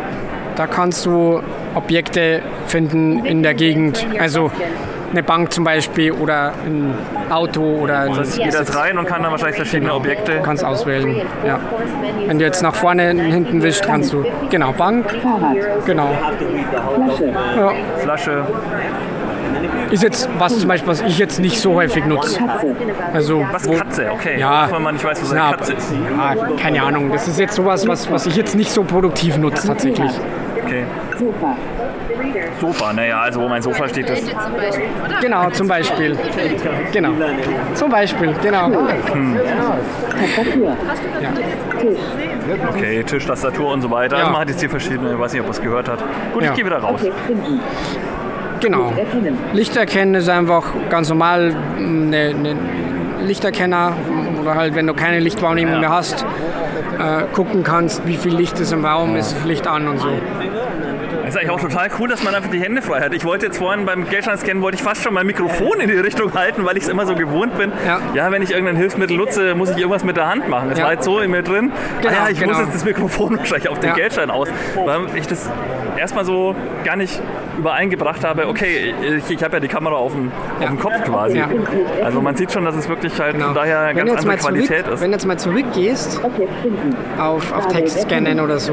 Da 0.58 0.66
kannst 0.66 1.06
du 1.06 1.40
Objekte 1.76 2.42
finden 2.66 3.24
in 3.24 3.44
der 3.44 3.54
Gegend. 3.54 4.04
Also 4.18 4.50
eine 5.12 5.22
Bank 5.22 5.52
zum 5.52 5.62
Beispiel 5.62 6.10
oder 6.10 6.52
ein 6.66 6.94
Auto 7.30 7.62
oder 7.62 8.00
ein 8.00 8.22
Ich 8.24 8.36
gehe 8.36 8.46
jetzt 8.46 8.76
rein 8.76 8.98
und 8.98 9.06
kann 9.06 9.22
dann 9.22 9.30
wahrscheinlich 9.30 9.56
verschiedene 9.56 9.94
Objekte. 9.94 10.32
Du 10.32 10.42
kannst 10.42 10.64
auswählen. 10.64 11.22
Ja. 11.46 11.60
Wenn 12.26 12.40
du 12.40 12.44
jetzt 12.44 12.60
nach 12.60 12.74
vorne 12.74 13.12
und 13.12 13.20
hinten 13.20 13.62
wischst, 13.62 13.86
kannst 13.86 14.12
du. 14.12 14.24
Genau, 14.50 14.72
Bank. 14.72 15.06
Fahrrad. 15.22 15.86
Genau. 15.86 16.10
Flasche. 17.06 17.32
Ja. 17.56 17.72
Flasche. 17.98 18.44
Ist 19.90 20.02
jetzt 20.02 20.28
was 20.38 20.58
zum 20.58 20.68
Beispiel, 20.68 20.88
was 20.88 21.00
ich 21.00 21.18
jetzt 21.18 21.40
nicht 21.40 21.58
so 21.60 21.74
häufig 21.74 22.04
nutze. 22.04 22.38
Also, 23.14 23.42
Was 23.50 23.66
wo- 23.66 23.72
Katze? 23.72 24.10
Okay. 24.12 24.38
Ja. 24.38 24.68
Wenn 24.70 24.82
man 24.82 24.94
nicht 24.94 25.04
weiß, 25.04 25.22
was 25.22 25.32
eine 25.32 25.56
Katze 25.56 25.72
ist. 25.72 25.92
ja, 25.92 26.34
keine 26.60 26.82
Ahnung. 26.82 27.10
Das 27.10 27.26
ist 27.26 27.38
jetzt 27.38 27.54
sowas, 27.54 27.86
was, 27.88 28.10
was 28.10 28.26
ich 28.26 28.36
jetzt 28.36 28.54
nicht 28.54 28.70
so 28.70 28.84
produktiv 28.84 29.38
nutze 29.38 29.66
tatsächlich. 29.66 30.10
Okay. 30.68 30.84
Sofa. 31.18 31.56
Sofa, 32.60 32.92
naja, 32.92 33.20
also 33.22 33.40
wo 33.40 33.48
mein 33.48 33.62
Sofa 33.62 33.88
steht, 33.88 34.08
das. 34.10 34.20
Genau, 35.22 35.48
zum 35.50 35.66
Beispiel. 35.66 36.16
Genau. 36.92 37.10
Zum 37.74 37.90
Beispiel, 37.90 38.34
genau. 38.42 38.70
Tisch. 41.80 41.98
Okay, 42.68 43.02
Tisch, 43.04 43.26
Tastatur 43.26 43.72
und 43.72 43.82
so 43.82 43.90
weiter. 43.90 44.16
Ja. 44.16 44.22
Also 44.22 44.32
man 44.32 44.40
hat 44.42 44.50
jetzt 44.50 44.60
hier 44.60 44.70
verschiedene, 44.70 45.12
ich 45.12 45.18
weiß 45.18 45.32
nicht, 45.32 45.40
ob 45.40 45.46
man 45.46 45.56
es 45.56 45.62
gehört 45.62 45.88
hat. 45.88 46.02
Gut, 46.32 46.42
Ja. 46.42 46.50
ich 46.50 46.56
gehe 46.56 46.66
wieder 46.66 46.78
raus. 46.78 47.00
Genau. 48.60 48.92
Erkennen. 48.96 49.38
Lichterkennen 49.52 50.14
ist 50.16 50.28
einfach 50.28 50.64
ganz 50.90 51.08
normal 51.08 51.54
eine, 51.78 52.34
eine 52.36 52.56
Lichterkenner 53.20 53.92
oder 54.40 54.54
halt, 54.54 54.74
wenn 54.74 54.86
du 54.86 54.94
keine 54.94 55.18
Lichtwahrnehmung 55.20 55.74
Ja. 55.74 55.80
mehr 55.80 55.90
hast, 55.90 56.24
äh, 56.98 57.22
gucken 57.32 57.62
kannst, 57.64 58.06
wie 58.06 58.16
viel 58.16 58.34
Licht 58.34 58.58
ist 58.60 58.72
im 58.72 58.84
Raum, 58.84 59.16
ist 59.16 59.36
das 59.36 59.44
Licht 59.44 59.66
an 59.66 59.88
und 59.88 59.98
so. 59.98 60.08
Das 61.24 61.34
ist 61.34 61.40
eigentlich 61.42 61.50
auch 61.50 61.60
total 61.60 61.88
cool, 61.98 62.08
dass 62.08 62.24
man 62.24 62.34
einfach 62.34 62.50
die 62.50 62.60
Hände 62.60 62.80
frei 62.80 63.00
hat. 63.02 63.12
Ich 63.12 63.22
wollte 63.26 63.44
jetzt 63.46 63.58
vorhin 63.58 63.84
beim 63.84 64.08
Geldschein-Scannen, 64.08 64.62
wollte 64.62 64.76
ich 64.76 64.82
fast 64.82 65.02
schon 65.02 65.12
mein 65.12 65.26
Mikrofon 65.26 65.78
in 65.78 65.88
die 65.90 65.96
Richtung 65.98 66.32
halten, 66.32 66.64
weil 66.64 66.78
ich 66.78 66.84
es 66.84 66.88
immer 66.88 67.04
so 67.04 67.14
gewohnt 67.14 67.58
bin. 67.58 67.70
Ja. 68.14 68.30
wenn 68.32 68.40
ich 68.40 68.50
irgendein 68.52 68.76
Hilfsmittel 68.76 69.16
nutze, 69.18 69.54
muss 69.54 69.68
ich 69.70 69.76
irgendwas 69.76 70.04
mit 70.04 70.16
der 70.16 70.26
Hand 70.26 70.48
machen. 70.48 70.70
Das 70.70 70.78
Ja. 70.78 70.86
war 70.86 70.92
jetzt 70.94 71.04
so 71.04 71.18
in 71.20 71.30
mir 71.30 71.42
drin. 71.42 71.70
Genau, 72.00 72.14
ah 72.14 72.24
ja, 72.24 72.30
ich 72.30 72.40
genau. 72.40 72.52
muss 72.54 72.62
jetzt 72.62 72.74
das 72.76 72.84
Mikrofon 72.86 73.36
wahrscheinlich 73.38 73.68
auf 73.68 73.78
den 73.78 73.90
Ja. 73.90 73.94
Geldschein 73.96 74.30
aus. 74.30 74.48
Weil 74.86 75.00
ich 75.16 75.26
das 75.26 75.50
erstmal 75.98 76.24
so 76.24 76.54
gar 76.84 76.96
nicht 76.96 77.20
übereingebracht 77.58 78.24
habe. 78.24 78.46
Okay, 78.48 78.94
ich, 79.18 79.30
ich 79.30 79.42
habe 79.44 79.56
ja 79.56 79.60
die 79.60 79.68
Kamera 79.68 79.96
auf 79.96 80.12
dem, 80.12 80.30
auf 80.60 80.66
dem 80.66 80.78
Kopf 80.78 81.02
quasi. 81.04 81.38
Ja. 81.38 81.48
Also 82.04 82.20
man 82.20 82.36
sieht 82.36 82.52
schon, 82.52 82.64
dass 82.64 82.76
es 82.76 82.88
wirklich 82.88 83.18
halt 83.20 83.34
Genau. 83.34 83.46
von 83.46 83.54
daher 83.54 83.80
eine 83.80 83.98
ganz 83.98 84.10
andere 84.10 84.26
mal 84.26 84.38
zurück, 84.38 84.54
Qualität 84.54 84.86
ist. 84.88 85.00
wenn 85.00 85.10
du 85.10 85.14
jetzt 85.16 85.26
mal 85.26 85.36
zurückgehst 85.38 86.20
auf, 87.18 87.52
auf 87.52 87.66
Text 87.68 88.02
scannen 88.02 88.40
oder 88.40 88.58
so, 88.58 88.72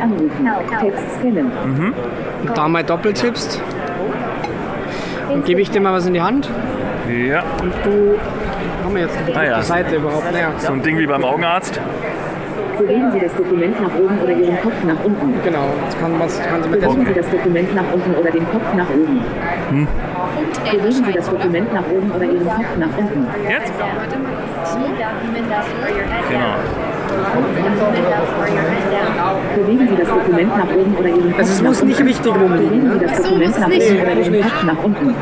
anrufen. 0.00 0.48
Text 0.80 1.04
scannen. 1.20 1.50
und 2.46 2.56
da 2.56 2.68
mal 2.68 2.84
doppelt 2.84 3.16
tippst, 3.16 3.60
dann 5.28 5.44
gebe 5.44 5.60
ich 5.60 5.70
dir 5.70 5.80
mal 5.80 5.92
was 5.92 6.06
in 6.06 6.14
die 6.14 6.22
Hand 6.22 6.48
Ja, 7.08 7.42
und 7.62 7.72
du 7.84 8.16
haben 8.84 8.94
wir 8.94 9.02
jetzt 9.02 9.18
die 9.26 9.34
Ah 9.34 9.44
ja. 9.44 9.62
Seite 9.62 9.96
überhaupt. 9.96 10.30
Naja, 10.32 10.52
so 10.58 10.72
ein 10.72 10.82
Ding 10.82 10.98
wie 10.98 11.06
beim 11.06 11.24
Augenarzt. 11.24 11.80
Bewegen 12.78 13.12
Sie 13.12 13.20
das 13.20 13.34
Dokument 13.36 13.80
nach 13.80 13.94
oben 13.94 14.18
oder 14.22 14.32
Ihren 14.32 14.60
Kopf 14.60 14.74
nach 14.84 15.04
unten. 15.04 15.34
genau. 15.44 15.66
Jetzt 15.84 16.00
kann, 16.00 16.12
was, 16.18 16.42
kann 16.42 16.62
sie 16.62 16.68
mit 16.68 16.80
Bewegen 16.80 17.06
Sie 17.06 17.14
das 17.14 17.30
Dokument 17.30 17.74
nach 17.74 17.84
unten 17.92 18.14
oder 18.14 18.30
den 18.30 18.46
Kopf 18.50 18.74
nach 18.76 18.88
oben. 18.90 19.20
Bewegen 20.70 21.04
Sie 21.04 21.12
das 21.12 21.30
Dokument 21.30 21.72
nach 21.72 21.84
oben 21.90 22.10
oder 22.10 22.24
Ihren 22.24 22.44
Kopf 22.48 22.76
nach 22.78 22.98
unten. 22.98 23.26
Jetzt? 23.48 23.72
Genau. 26.30 26.54
Bewegen 29.56 29.88
Sie 29.88 29.96
das 29.96 30.08
Dokument 30.08 30.56
nach 30.58 30.74
oben 30.76 30.96
oder 30.98 31.08
Ihren 31.08 31.30
Kopf 31.30 31.38
Also 31.38 31.52
es 31.52 31.60
nach 31.62 31.68
muss 31.68 31.80
unten. 31.82 31.88
nicht 31.88 32.04
richtig 32.04 32.34
rumliegen. 32.34 32.68
Bewegen 32.68 32.90
Sie 32.92 32.98
Ne? 32.98 33.06
das 33.06 33.22
Dokument 33.22 33.60
nach 33.60 33.66
oben 33.68 34.00
oder 34.00 34.14
Ihren 34.14 34.42
Kopf 34.42 34.64
nach 34.64 34.84
unten. 34.84 35.14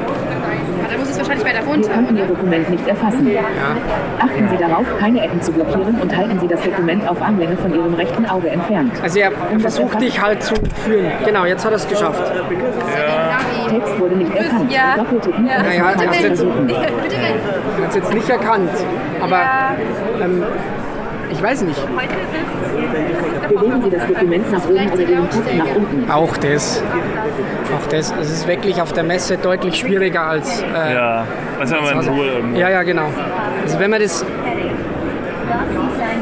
Es 1.13 1.19
wahrscheinlich 1.19 1.45
weiter 1.45 1.61
Wir 1.67 1.73
runter, 1.73 1.93
konnten 1.93 2.17
Ihr 2.17 2.25
oder? 2.25 2.35
Dokument 2.35 2.71
nicht 2.71 2.89
erfassen. 2.89 3.31
Achten 4.19 4.49
Sie 4.49 4.57
darauf, 4.57 4.87
keine 4.99 5.23
Ecken 5.23 5.43
zu 5.43 5.53
blockieren 5.53 6.01
und 6.01 6.17
halten 6.17 6.41
Sie 6.41 6.49
das 6.49 6.63
Dokument 6.63 7.07
auf 7.07 7.21
Armlänge 7.21 7.55
von 7.59 7.75
Ihrem 7.75 7.93
rechten 7.93 8.25
Auge 8.25 8.49
entfernt. 8.49 8.93
Also 9.03 9.19
er 9.19 9.31
versucht 9.59 10.01
dich 10.01 10.23
halt 10.23 10.43
zu 10.43 10.55
führen. 10.87 11.13
Genau, 11.27 11.45
jetzt 11.45 11.67
hat 11.67 11.73
er 11.73 11.77
es 11.77 11.87
geschafft. 11.87 12.33
Text 13.69 14.01
wurde 14.01 14.17
nicht 14.17 14.35
erkannt. 14.35 14.73
Ja. 14.73 14.97
Doppeltippen 14.97 15.47
Ja. 15.47 15.63
Naja, 15.63 15.91
ist 15.91 16.23
jetzt-. 16.23 16.43
Er 16.43 17.83
hat 17.83 17.89
es 17.91 17.95
jetzt 17.95 18.15
nicht 18.15 18.31
erkannt. 18.31 18.71
Aber 19.21 19.43
ähm, 20.23 20.43
ich 21.33 21.43
weiß 21.43 21.63
nicht. 21.63 21.81
Bewegen 23.49 23.83
Sie 23.83 23.91
das 23.91 24.07
Dokument 24.09 24.53
nach 24.53 24.65
oben 24.65 24.91
oder 24.93 25.03
Ihren 25.03 25.29
Kopf 25.31 25.53
nach 25.57 25.77
unten. 25.77 26.11
Auch 26.11 26.37
das. 26.37 26.83
Auch 27.77 27.87
das. 27.89 28.15
Es 28.21 28.31
ist 28.31 28.47
wirklich 28.47 28.81
auf 28.81 28.93
der 28.93 29.05
Messe 29.05 29.37
deutlich 29.39 29.77
schwieriger 29.79 30.23
als. 30.23 30.63
Äh, 30.63 30.95
Ja, 30.95 31.25
was 31.59 31.71
wenn 31.71 31.83
man 31.85 32.01
in 32.03 32.09
Ruhe 32.09 32.27
irgendwo. 32.29 32.59
ja, 32.59 32.71
ja, 32.71 32.83
genau. 32.83 33.09
Also 33.63 33.79
wenn 33.79 33.91
man 33.91 34.01
das. 34.01 34.25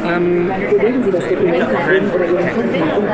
Bewegen 0.02 1.04
Sie 1.04 1.10
das 1.12 1.28
Dokument 1.28 1.58
nach 1.58 1.68
oben 1.68 2.10
oder 2.14 2.24
Ihren 2.24 2.48
Kopf 2.54 2.64
nach 2.78 2.96
unten. 2.96 3.10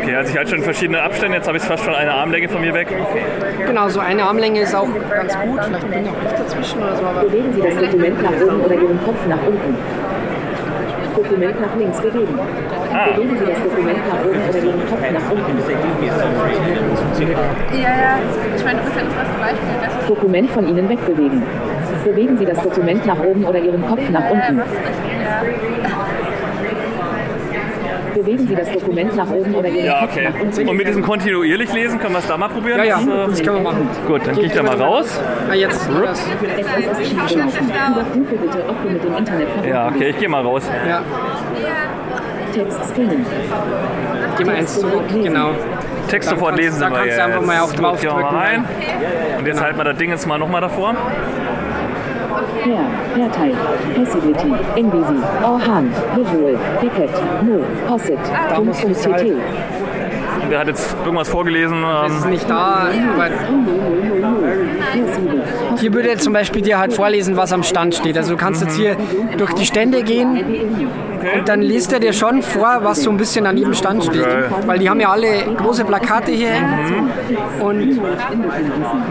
Okay, 0.00 0.14
also 0.16 0.30
ich 0.30 0.38
halte 0.38 0.50
schon 0.50 0.62
verschiedene 0.62 1.02
Abstände. 1.02 1.36
Jetzt 1.36 1.46
habe 1.46 1.58
ich 1.58 1.62
fast 1.62 1.84
schon 1.84 1.94
eine 1.94 2.12
Armlänge 2.12 2.48
von 2.48 2.60
mir 2.60 2.72
weg. 2.72 2.88
Genau, 3.66 3.88
so 3.88 4.00
eine 4.00 4.22
Armlänge 4.24 4.60
ist 4.62 4.74
auch 4.74 4.88
ganz 5.10 5.38
gut. 5.38 5.60
Vielleicht 5.62 5.90
bin 5.90 6.02
ich 6.04 6.10
auch 6.10 6.22
nicht 6.22 6.38
dazwischen 6.38 6.82
oder 6.82 6.96
so, 6.96 7.04
aber. 7.04 7.20
Bewegen 7.22 7.52
Sie 7.52 7.60
das 7.60 7.74
Dokument 7.76 8.22
nach 8.22 8.32
oben 8.32 8.60
oder 8.62 8.74
Ihren 8.74 9.04
Kopf 9.04 9.26
nach 9.28 9.46
unten. 9.46 9.76
Dokument 11.14 11.60
nach 11.60 11.76
links 11.76 12.00
bewegen. 12.00 12.38
Bewegen 13.14 13.36
Sie 13.38 13.46
das 13.46 13.62
Dokument 13.62 13.98
nach 14.08 14.24
oben 14.24 14.40
oder 14.48 14.58
Ihren 14.58 14.88
Kopf 14.88 15.00
nach 15.12 15.30
unten. 15.30 15.58
Ja, 17.72 17.80
ja. 17.80 18.18
Ich 18.56 18.64
meine, 18.64 18.78
du 18.78 18.84
bist 18.84 18.96
ja 18.96 19.02
das 19.04 19.14
beste 19.14 19.38
Beispiel. 19.38 19.76
Das 19.84 19.94
ist 20.00 20.08
Dokument 20.08 20.50
von 20.50 20.68
Ihnen 20.68 20.88
wegbewegen. 20.88 21.42
Bewegen 22.04 22.38
Sie 22.38 22.46
das 22.46 22.62
Dokument 22.62 23.04
nach 23.04 23.18
oben 23.18 23.44
oder 23.44 23.58
Ihren 23.58 23.86
Kopf 23.86 24.08
nach 24.10 24.30
unten. 24.30 24.62
Bewegen 28.20 28.46
Sie 28.46 28.54
das 28.54 28.70
Dokument 28.70 29.16
nach 29.16 29.30
oben 29.30 29.54
oder 29.54 29.68
Ihren 29.68 29.86
Ja, 29.86 30.02
okay. 30.04 30.28
nach 30.28 30.40
unten. 30.40 30.68
Und 30.68 30.76
mit 30.76 30.86
diesem 30.86 31.02
kontinuierlich 31.02 31.72
lesen, 31.72 31.98
können 31.98 32.12
wir 32.12 32.18
es 32.18 32.26
da 32.26 32.36
mal 32.36 32.48
probieren? 32.48 32.78
Ja, 32.78 32.84
ja, 32.84 32.96
Das, 32.96 33.06
äh, 33.06 33.26
das 33.30 33.42
können 33.42 33.56
wir 33.56 33.62
machen. 33.62 33.88
Gut, 34.06 34.20
dann 34.26 34.34
gehe 34.34 34.44
ich 34.44 34.52
da 34.52 34.62
mal 34.62 34.76
raus. 34.76 35.20
Na, 35.48 35.54
jetzt. 35.54 35.88
Ja, 39.68 39.88
okay, 39.88 40.08
ich 40.10 40.18
gehe 40.18 40.28
mal 40.28 40.42
raus. 40.42 40.68
ja. 40.86 41.02
Text 42.52 42.84
scannen. 42.90 43.24
geh 44.36 44.44
mal 44.44 44.56
eins 44.56 44.80
zurück. 44.80 45.02
Genau. 45.22 45.50
Text 46.08 46.28
Dann 46.30 46.36
sofort 46.36 46.56
kannst- 46.56 46.64
lesen. 46.64 46.80
dann 46.80 46.92
kannst 46.92 47.16
du 47.16 47.22
einfach 47.24 47.42
mal 47.42 47.60
auch 47.60 47.70
Gut, 47.70 47.78
drauf 47.80 48.00
gehen 48.00 48.10
wir 48.10 48.14
mal 48.16 48.22
drücken, 48.22 48.36
rein. 48.36 48.64
Und 49.38 49.46
jetzt 49.46 49.62
halten 49.62 49.78
wir 49.78 49.84
das 49.84 49.96
Ding 49.98 50.10
jetzt 50.10 50.26
mal 50.26 50.36
nochmal 50.38 50.60
davor. 50.60 50.94
Pair, 52.62 52.86
Pairteil, 53.14 53.56
Passivity, 53.94 54.50
NBC, 54.76 55.10
Orhan, 55.42 55.90
Visual, 56.16 56.56
Picket, 56.80 57.10
No, 57.42 57.64
Possit, 57.86 58.18
muss 58.64 58.80
Der 60.50 60.58
hat 60.58 60.66
jetzt 60.66 60.96
irgendwas 61.04 61.28
vorgelesen. 61.28 61.84
Es 62.06 62.12
ist 62.12 62.24
Ähm, 62.24 62.30
nicht 62.30 62.50
da, 62.50 62.88
aber 63.14 63.28
hier 65.78 65.94
würde 65.94 66.08
jetzt 66.08 66.24
zum 66.24 66.32
Beispiel 66.32 66.62
dir 66.62 66.78
halt 66.78 66.92
vorlesen, 66.92 67.36
was 67.36 67.52
am 67.52 67.62
Stand 67.62 67.94
steht. 67.94 68.16
Also 68.16 68.32
du 68.32 68.36
kannst 68.36 68.62
jetzt 68.62 68.76
hier 68.76 68.96
durch 69.36 69.52
die 69.54 69.64
Stände 69.64 70.02
gehen 70.02 70.44
und 71.36 71.48
dann 71.48 71.60
liest 71.60 71.92
er 71.92 72.00
dir 72.00 72.12
schon 72.12 72.42
vor, 72.42 72.80
was 72.82 73.02
so 73.02 73.10
ein 73.10 73.16
bisschen 73.16 73.46
an 73.46 73.56
jedem 73.56 73.74
Stand 73.74 74.04
steht. 74.04 74.26
Weil 74.66 74.78
die 74.78 74.90
haben 74.90 75.00
ja 75.00 75.10
alle 75.10 75.54
große 75.56 75.84
Plakate 75.84 76.32
hier 76.32 76.48
hängen. 76.48 77.10
Und 77.60 78.00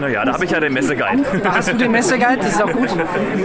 naja, 0.00 0.24
da 0.24 0.32
habe 0.34 0.44
ich 0.44 0.50
ja 0.50 0.60
den 0.60 0.72
Messeguide. 0.72 1.22
da 1.42 1.54
hast 1.54 1.72
du 1.72 1.76
den 1.76 1.92
Messeguide, 1.92 2.38
das 2.38 2.48
ist 2.50 2.62
auch 2.62 2.72
gut. 2.72 2.88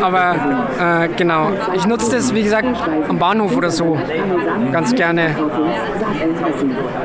Aber 0.02 0.36
äh, 0.80 1.10
genau, 1.16 1.52
ich 1.75 1.86
nutze 1.86 2.16
das, 2.16 2.34
wie 2.34 2.44
gesagt, 2.44 2.68
am 3.08 3.20
Bahnhof 3.20 3.56
oder 3.56 3.72
so 3.72 3.98
ganz 4.72 4.94
gerne. 4.94 5.36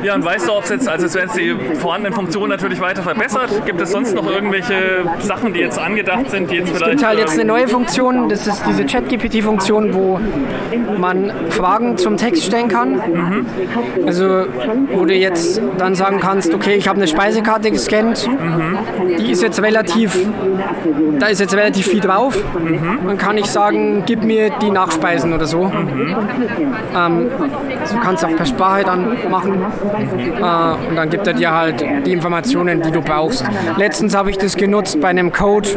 Ja, 0.03 0.15
und 0.15 0.25
weißt 0.25 0.49
du, 0.49 0.53
ob 0.55 0.65
es 0.65 0.71
jetzt, 0.81 0.89
also 0.89 1.07
es 1.07 1.33
die 1.33 1.57
vorhandenen 1.77 2.15
Funktionen 2.15 2.51
natürlich 2.51 2.81
weiter 2.81 3.03
verbessert, 3.03 3.65
gibt 3.67 3.81
es 3.81 3.91
sonst 3.91 4.15
noch 4.15 4.27
irgendwelche 4.31 5.05
Sachen, 5.21 5.53
die 5.53 5.61
jetzt 5.61 5.79
angedacht 5.79 6.31
sind, 6.31 6.51
die 6.51 6.57
jetzt 6.57 6.71
Es 6.71 6.77
vielleicht. 6.77 6.93
gibt 6.93 7.07
halt 7.07 7.19
jetzt 7.19 7.35
eine 7.35 7.45
neue 7.45 7.69
Funktion, 7.69 8.29
das 8.29 8.47
ist 8.47 8.63
diese 8.67 8.87
Chat-GPT-Funktion, 8.87 9.95
wo 9.95 10.21
man 10.99 11.33
Fragen 11.51 11.97
zum 11.97 12.17
Text 12.17 12.45
stellen 12.45 12.69
kann. 12.69 12.93
Mhm. 12.93 13.47
Also 14.07 14.45
wo 14.93 15.05
du 15.05 15.15
jetzt 15.15 15.61
dann 15.79 15.95
sagen 15.95 16.21
kannst, 16.21 16.55
okay, 16.55 16.75
ich 16.75 16.89
habe 16.89 16.97
eine 16.97 17.09
Speisekarte 17.09 17.71
gescannt, 17.71 18.29
mhm. 18.29 18.79
die 19.19 19.31
ist 19.31 19.43
jetzt 19.43 19.63
relativ, 19.63 20.17
da 21.19 21.27
ist 21.27 21.41
jetzt 21.41 21.55
relativ 21.55 21.87
viel 21.87 22.01
drauf. 22.01 22.37
Mhm. 22.59 23.07
Dann 23.07 23.19
kann 23.19 23.39
ich 23.39 23.47
sagen, 23.47 24.05
gib 24.07 24.25
mir 24.25 24.51
die 24.63 24.71
Nachspeisen 24.71 25.33
oder 25.33 25.47
so. 25.47 25.65
Mhm. 25.65 26.17
Ähm, 26.97 27.31
du 27.93 28.01
kannst 28.01 28.25
auch 28.25 28.35
per 28.35 28.47
Sprache 28.47 28.85
dann 28.85 29.17
machen. 29.31 29.63
Äh, 30.41 30.70
und 30.75 30.97
dann 30.97 31.11
gibt 31.11 31.27
er 31.27 31.35
dir 31.35 31.53
halt 31.53 31.85
die 32.07 32.13
Informationen, 32.13 32.83
die 32.83 32.91
du 32.91 33.01
brauchst. 33.01 33.45
Letztens 33.77 34.17
habe 34.17 34.31
ich 34.31 34.39
das 34.39 34.57
genutzt 34.57 35.01
bei 35.01 35.09
einem 35.09 35.33
Code, 35.33 35.69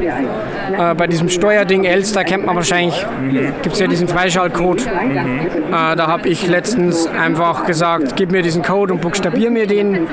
äh, 0.78 0.96
bei 0.96 1.08
diesem 1.08 1.30
Steuerding 1.30 1.84
Elster 1.84 2.24
kennt 2.24 2.46
man 2.46 2.56
wahrscheinlich, 2.56 3.06
mhm. 3.22 3.54
gibt 3.62 3.74
es 3.74 3.80
ja 3.80 3.88
diesen 3.88 4.08
Freischaltcode. 4.08 4.86
Mhm. 4.86 5.48
Äh, 5.68 5.96
da 5.96 6.08
habe 6.08 6.30
ich 6.30 6.48
letztens 6.48 7.08
einfach 7.08 7.66
gesagt, 7.66 8.16
gib 8.16 8.32
mir 8.32 8.42
diesen 8.42 8.64
Code 8.64 8.94
und 8.94 9.02
buchstabier 9.02 9.52
mir 9.52 9.68
den. 9.68 10.08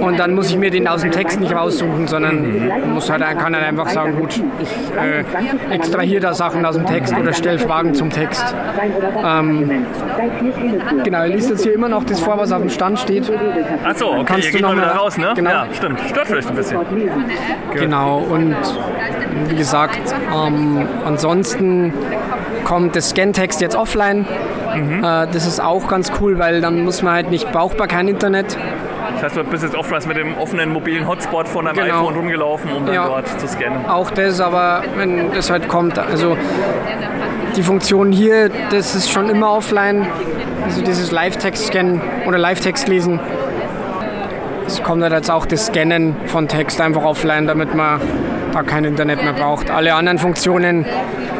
Und 0.00 0.18
dann 0.18 0.34
muss 0.34 0.50
ich 0.50 0.56
mir 0.56 0.70
den 0.70 0.86
aus 0.88 1.02
dem 1.02 1.10
Text 1.10 1.40
nicht 1.40 1.54
raussuchen, 1.54 2.06
sondern 2.06 2.70
muss 2.92 3.10
halt, 3.10 3.22
kann 3.38 3.54
halt 3.54 3.64
einfach 3.64 3.88
sagen, 3.88 4.16
gut, 4.18 4.42
ich 4.60 4.68
äh, 4.96 5.74
extrahiere 5.74 6.20
da 6.20 6.34
Sachen 6.34 6.64
aus 6.64 6.76
dem 6.76 6.86
Text 6.86 7.14
oder 7.16 7.32
stelle 7.32 7.58
Fragen 7.58 7.94
zum 7.94 8.10
Text. 8.10 8.54
Ähm, 9.24 9.86
genau, 11.02 11.18
er 11.18 11.28
liest 11.28 11.50
jetzt 11.50 11.62
hier 11.62 11.74
immer 11.74 11.88
noch 11.88 12.04
das 12.04 12.20
vor, 12.20 12.38
was 12.38 12.52
auf 12.52 12.60
dem 12.60 12.70
Stand 12.70 12.98
steht. 12.98 13.30
Achso, 13.84 14.12
okay, 14.12 14.24
Kannst 14.26 14.46
ihr 14.46 14.52
geht 14.52 14.62
mal 14.62 14.76
wieder 14.76 14.92
raus, 14.92 15.16
ne? 15.16 15.32
Genau. 15.34 15.50
Ja, 15.50 15.66
stimmt. 15.72 16.00
Stört 16.08 16.26
vielleicht 16.26 16.48
ein 16.48 16.56
bisschen. 16.56 16.78
Genau, 17.72 18.18
und 18.18 18.56
wie 19.48 19.56
gesagt, 19.56 20.14
ähm, 20.34 20.86
ansonsten 21.04 21.92
kommt 22.64 22.96
das 22.96 23.10
Scan-Text 23.10 23.60
jetzt 23.60 23.76
offline. 23.76 24.26
Mhm. 24.74 25.04
Äh, 25.04 25.26
das 25.30 25.46
ist 25.46 25.60
auch 25.60 25.88
ganz 25.88 26.10
cool, 26.20 26.38
weil 26.38 26.60
dann 26.60 26.84
muss 26.84 27.02
man 27.02 27.14
halt 27.14 27.30
nicht, 27.30 27.50
braucht 27.52 27.78
man 27.78 27.88
kein 27.88 28.08
Internet. 28.08 28.56
Das 29.14 29.22
heißt, 29.22 29.36
du 29.36 29.44
bist 29.44 29.62
jetzt 29.62 29.76
offline 29.76 30.02
mit 30.06 30.16
dem 30.16 30.36
offenen 30.38 30.72
mobilen 30.72 31.06
Hotspot 31.06 31.46
von 31.46 31.66
deinem 31.66 31.76
genau. 31.76 32.00
iPhone 32.00 32.14
rumgelaufen, 32.14 32.72
um 32.72 32.86
dann 32.86 32.94
ja. 32.94 33.06
dort 33.06 33.28
zu 33.40 33.46
scannen. 33.46 33.86
Auch 33.86 34.10
das, 34.10 34.40
aber 34.40 34.82
wenn 34.96 35.32
das 35.32 35.50
halt 35.50 35.68
kommt, 35.68 35.98
also 35.98 36.36
die 37.56 37.62
Funktion 37.62 38.12
hier, 38.12 38.50
das 38.70 38.94
ist 38.94 39.10
schon 39.10 39.28
immer 39.28 39.52
offline. 39.52 40.06
Also 40.64 40.82
dieses 40.82 41.10
Live-Text-Scannen 41.10 42.00
oder 42.26 42.38
Live-Text-Lesen. 42.38 43.20
Es 44.66 44.82
kommt 44.82 45.02
halt 45.02 45.12
jetzt 45.12 45.30
auch 45.30 45.46
das 45.46 45.66
Scannen 45.66 46.16
von 46.26 46.48
Text 46.48 46.80
einfach 46.80 47.04
offline, 47.04 47.46
damit 47.46 47.74
man 47.74 48.00
da 48.52 48.62
kein 48.62 48.84
Internet 48.84 49.22
mehr 49.22 49.32
braucht. 49.32 49.70
Alle 49.70 49.94
anderen 49.94 50.18
Funktionen 50.18 50.84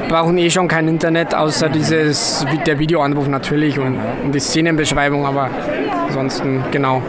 brauchen 0.08 0.36
eh 0.38 0.50
schon 0.50 0.68
kein 0.68 0.88
Internet, 0.88 1.34
außer 1.34 1.68
dieses, 1.68 2.46
der 2.66 2.78
Videoanruf 2.78 3.28
natürlich 3.28 3.78
und, 3.78 3.98
und 4.22 4.34
die 4.34 4.40
Szenenbeschreibung, 4.40 5.26
aber 5.26 5.48
ansonsten 6.06 6.64
genau. 6.70 7.02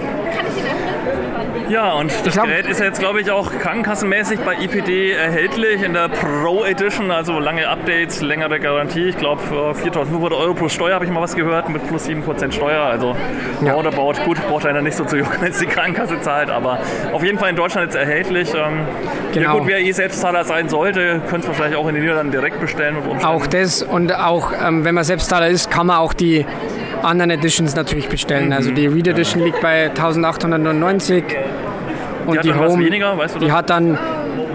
Ja, 1.69 1.93
und 1.93 2.11
das 2.25 2.33
glaub, 2.33 2.45
Gerät 2.45 2.67
ist 2.67 2.79
jetzt, 2.79 2.99
glaube 2.99 3.21
ich, 3.21 3.31
auch 3.31 3.51
krankenkassenmäßig 3.51 4.39
bei 4.41 4.55
IPD 4.55 5.11
erhältlich 5.11 5.81
in 5.81 5.93
der 5.93 6.09
Pro 6.09 6.63
Edition, 6.63 7.11
also 7.11 7.39
lange 7.39 7.67
Updates, 7.67 8.21
längere 8.21 8.59
Garantie. 8.59 9.05
Ich 9.05 9.17
glaube, 9.17 9.41
für 9.41 9.71
4.500 9.71 10.37
Euro 10.37 10.53
plus 10.53 10.73
Steuer 10.73 10.95
habe 10.95 11.05
ich 11.05 11.11
mal 11.11 11.21
was 11.21 11.35
gehört, 11.35 11.69
mit 11.69 11.87
plus 11.87 12.05
7% 12.07 12.51
Steuer. 12.51 12.83
Also 12.83 13.15
ja. 13.63 13.73
roundabout, 13.73 14.13
gut, 14.25 14.37
braucht 14.47 14.65
einer 14.65 14.81
nicht 14.81 14.95
so 14.95 15.05
zu 15.05 15.17
jucken, 15.17 15.37
wenn 15.41 15.51
es 15.51 15.59
die 15.59 15.65
Krankenkasse 15.65 16.21
zahlt, 16.21 16.49
aber 16.49 16.79
auf 17.11 17.23
jeden 17.23 17.39
Fall 17.39 17.49
in 17.49 17.55
Deutschland 17.55 17.87
jetzt 17.87 17.95
erhältlich. 17.95 18.53
Ähm, 18.53 18.85
genau. 19.33 19.53
Ja 19.53 19.59
gut, 19.59 19.67
wer 19.67 19.79
eh 19.79 19.91
Selbstzahler 19.91 20.43
sein 20.43 20.69
sollte, 20.69 21.21
könnte 21.27 21.47
es 21.47 21.47
wahrscheinlich 21.47 21.77
auch 21.77 21.87
in 21.87 21.95
den 21.95 22.03
Niederlanden 22.03 22.31
direkt 22.31 22.59
bestellen. 22.59 22.97
Und 22.97 23.25
auch 23.25 23.47
das 23.47 23.81
und 23.81 24.13
auch, 24.13 24.51
ähm, 24.63 24.85
wenn 24.85 24.95
man 24.95 25.03
Selbstzahler 25.03 25.47
ist, 25.47 25.71
kann 25.71 25.87
man 25.87 25.97
auch 25.97 26.13
die 26.13 26.45
anderen 27.05 27.31
Editions 27.31 27.75
natürlich 27.75 28.09
bestellen. 28.09 28.51
Also 28.53 28.71
die 28.71 28.87
Read 28.87 29.07
Edition 29.07 29.43
liegt 29.43 29.61
bei 29.61 29.89
1899 29.89 31.23
und 32.25 32.37
die, 32.37 32.41
die 32.41 32.53
Home, 32.53 32.83
weniger, 32.83 33.17
weißt 33.17 33.35
du 33.35 33.39
die 33.39 33.51
hat 33.51 33.69
dann 33.69 33.97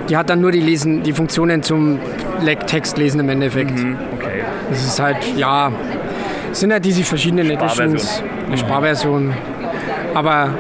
die 0.09 0.17
hat 0.17 0.29
dann 0.29 0.41
nur 0.41 0.51
die 0.51 0.61
Lesen, 0.61 1.03
die 1.05 1.13
Funktionen 1.13 1.63
zum 1.63 2.01
Text 2.67 2.99
lesen 2.99 3.21
im 3.21 3.29
Endeffekt. 3.29 3.79
Mhm, 3.79 3.97
okay. 4.15 4.43
Das 4.69 4.85
ist 4.85 4.99
halt 5.01 5.19
ja 5.37 5.73
sind 6.53 6.73
halt 6.73 6.85
diese 6.85 7.05
verschiedenen 7.05 7.51
Editions, 7.51 8.23
eine 8.47 8.59
Sparversion. 8.59 9.35
Aber 10.15 10.51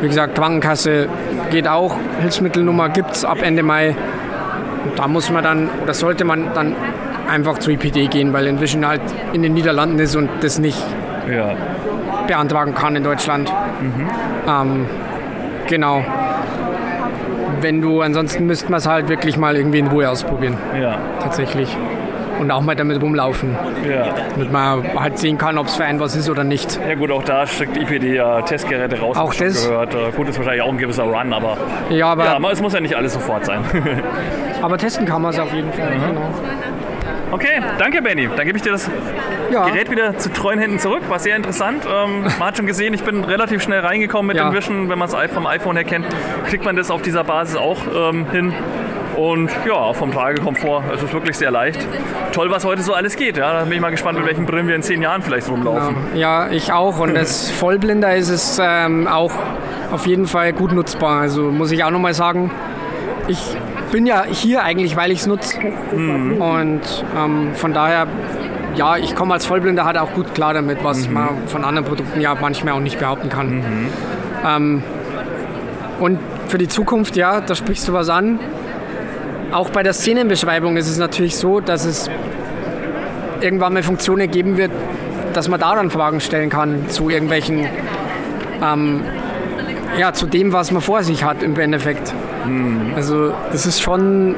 wie 0.00 0.08
gesagt, 0.08 0.34
Krankenkasse 0.34 1.08
geht 1.50 1.68
auch, 1.68 1.96
Hilfsmittelnummer 2.20 2.88
gibt 2.88 3.12
es 3.12 3.24
ab 3.24 3.38
Ende 3.42 3.62
Mai. 3.62 3.94
Und 4.84 4.98
da 4.98 5.06
muss 5.06 5.30
man 5.30 5.44
dann, 5.44 5.68
oder 5.82 5.94
sollte 5.94 6.24
man 6.24 6.52
dann 6.54 6.74
einfach 7.28 7.58
zu 7.58 7.70
IPD 7.70 8.06
gehen, 8.06 8.32
weil 8.32 8.46
Envision 8.46 8.86
halt 8.86 9.02
in 9.32 9.42
den 9.42 9.54
Niederlanden 9.54 9.98
ist 9.98 10.16
und 10.16 10.28
das 10.40 10.58
nicht 10.58 10.82
ja. 11.30 11.54
beantragen 12.26 12.74
kann 12.74 12.96
in 12.96 13.04
Deutschland. 13.04 13.52
Mhm. 13.80 14.08
Ähm, 14.48 14.86
genau. 15.66 16.04
Wenn 17.60 17.80
du, 17.80 18.02
ansonsten 18.02 18.46
müsste 18.46 18.70
man 18.70 18.78
es 18.78 18.86
halt 18.86 19.08
wirklich 19.08 19.36
mal 19.36 19.56
irgendwie 19.56 19.78
in 19.78 19.88
Ruhe 19.88 20.08
ausprobieren. 20.08 20.56
Ja. 20.80 20.98
Tatsächlich. 21.20 21.76
Und 22.38 22.52
auch 22.52 22.60
mal 22.60 22.76
damit 22.76 23.02
rumlaufen. 23.02 23.56
Ja. 23.88 24.14
Damit 24.30 24.52
man 24.52 24.84
halt 24.96 25.18
sehen 25.18 25.38
kann, 25.38 25.58
ob 25.58 25.66
es 25.66 25.74
für 25.74 25.84
einen 25.84 25.98
was 25.98 26.14
ist 26.14 26.30
oder 26.30 26.44
nicht. 26.44 26.78
Ja 26.88 26.94
gut, 26.94 27.10
auch 27.10 27.24
da 27.24 27.46
schickt 27.46 27.76
IPD 27.76 28.14
ja 28.14 28.42
Testgeräte 28.42 29.00
raus. 29.00 29.16
Auch 29.16 29.34
das. 29.34 29.66
Gehört. 29.66 29.94
Äh, 29.94 30.12
gut, 30.14 30.28
ist 30.28 30.38
wahrscheinlich 30.38 30.62
auch 30.62 30.68
ein 30.68 30.78
gewisser 30.78 31.02
Run, 31.02 31.32
aber, 31.32 31.56
ja, 31.90 32.06
aber 32.10 32.24
ja, 32.26 32.38
es 32.52 32.62
muss 32.62 32.74
ja 32.74 32.80
nicht 32.80 32.94
alles 32.94 33.14
sofort 33.14 33.44
sein. 33.44 33.64
aber 34.62 34.78
testen 34.78 35.04
kann 35.04 35.22
man 35.22 35.32
es 35.32 35.40
auf 35.40 35.52
jeden 35.52 35.72
Fall. 35.72 35.96
Mhm. 35.96 36.06
Genau. 36.06 36.30
Okay, 37.30 37.60
danke 37.78 38.00
Benny. 38.00 38.28
Dann 38.34 38.46
gebe 38.46 38.56
ich 38.56 38.62
dir 38.62 38.72
das 38.72 38.90
ja. 39.50 39.66
Gerät 39.66 39.90
wieder 39.90 40.16
zu 40.16 40.32
treuen 40.32 40.58
Händen 40.58 40.78
zurück. 40.78 41.02
War 41.08 41.18
sehr 41.18 41.36
interessant. 41.36 41.84
Ähm, 41.84 42.22
man 42.22 42.40
hat 42.40 42.56
schon 42.56 42.66
gesehen, 42.66 42.94
ich 42.94 43.02
bin 43.02 43.24
relativ 43.24 43.62
schnell 43.62 43.80
reingekommen 43.80 44.28
mit 44.28 44.36
ja. 44.36 44.48
dem 44.48 44.54
Wischen. 44.54 44.88
Wenn 44.88 44.98
man 44.98 45.08
es 45.08 45.32
vom 45.32 45.46
iPhone 45.46 45.76
her 45.76 45.84
kennt, 45.84 46.06
kriegt 46.46 46.64
man 46.64 46.76
das 46.76 46.90
auf 46.90 47.02
dieser 47.02 47.24
Basis 47.24 47.56
auch 47.56 47.78
ähm, 47.94 48.30
hin. 48.30 48.54
Und 49.16 49.50
ja, 49.66 49.92
vom 49.94 50.12
Tragekomfort, 50.12 50.84
es 50.94 51.02
ist 51.02 51.12
wirklich 51.12 51.36
sehr 51.36 51.50
leicht. 51.50 51.84
Toll, 52.32 52.50
was 52.50 52.64
heute 52.64 52.82
so 52.82 52.94
alles 52.94 53.16
geht. 53.16 53.36
Ja, 53.36 53.52
da 53.52 53.64
bin 53.64 53.72
ich 53.72 53.80
mal 53.80 53.90
gespannt, 53.90 54.16
mit 54.16 54.26
welchen 54.26 54.46
Brillen 54.46 54.68
wir 54.68 54.76
in 54.76 54.82
zehn 54.82 55.02
Jahren 55.02 55.22
vielleicht 55.22 55.48
rumlaufen. 55.48 55.96
Ja, 56.14 56.46
ja 56.46 56.52
ich 56.52 56.72
auch. 56.72 56.98
Und 57.00 57.16
als 57.16 57.50
Vollblinder 57.50 58.14
ist 58.14 58.28
es 58.28 58.60
ähm, 58.62 59.08
auch 59.08 59.32
auf 59.90 60.06
jeden 60.06 60.26
Fall 60.26 60.52
gut 60.52 60.72
nutzbar. 60.72 61.20
Also 61.20 61.50
muss 61.50 61.72
ich 61.72 61.82
auch 61.82 61.90
nochmal 61.90 62.14
sagen, 62.14 62.52
ich 63.26 63.56
bin 63.90 64.06
ja 64.06 64.24
hier 64.24 64.62
eigentlich, 64.62 64.96
weil 64.96 65.10
ich 65.10 65.20
es 65.20 65.26
nutze. 65.26 65.58
Mhm. 65.94 66.40
Und 66.40 67.04
ähm, 67.16 67.54
von 67.54 67.72
daher, 67.72 68.06
ja, 68.74 68.96
ich 68.96 69.14
komme 69.14 69.34
als 69.34 69.46
Vollblinder 69.46 69.84
halt 69.84 69.98
auch 69.98 70.12
gut 70.12 70.34
klar 70.34 70.54
damit, 70.54 70.82
was 70.84 71.08
mhm. 71.08 71.14
man 71.14 71.28
von 71.46 71.64
anderen 71.64 71.86
Produkten 71.86 72.20
ja 72.20 72.34
manchmal 72.40 72.74
auch 72.74 72.80
nicht 72.80 72.98
behaupten 72.98 73.28
kann. 73.28 73.56
Mhm. 73.56 73.88
Ähm, 74.46 74.82
und 76.00 76.18
für 76.48 76.58
die 76.58 76.68
Zukunft, 76.68 77.16
ja, 77.16 77.40
da 77.40 77.54
sprichst 77.54 77.88
du 77.88 77.92
was 77.92 78.08
an. 78.08 78.38
Auch 79.52 79.70
bei 79.70 79.82
der 79.82 79.92
Szenenbeschreibung 79.92 80.76
ist 80.76 80.88
es 80.88 80.98
natürlich 80.98 81.36
so, 81.36 81.60
dass 81.60 81.84
es 81.84 82.10
irgendwann 83.40 83.72
mal 83.72 83.82
Funktionen 83.82 84.30
geben 84.30 84.56
wird, 84.56 84.70
dass 85.32 85.48
man 85.48 85.60
daran 85.60 85.90
Fragen 85.90 86.20
stellen 86.20 86.50
kann 86.50 86.88
zu 86.88 87.08
irgendwelchen, 87.10 87.66
ähm, 88.62 89.02
ja, 89.98 90.12
zu 90.12 90.26
dem, 90.26 90.52
was 90.52 90.70
man 90.70 90.82
vor 90.82 91.02
sich 91.02 91.24
hat 91.24 91.42
im 91.42 91.58
Endeffekt. 91.58 92.12
Mhm. 92.48 92.94
Also 92.94 93.32
das 93.52 93.66
ist 93.66 93.80
schon 93.80 94.34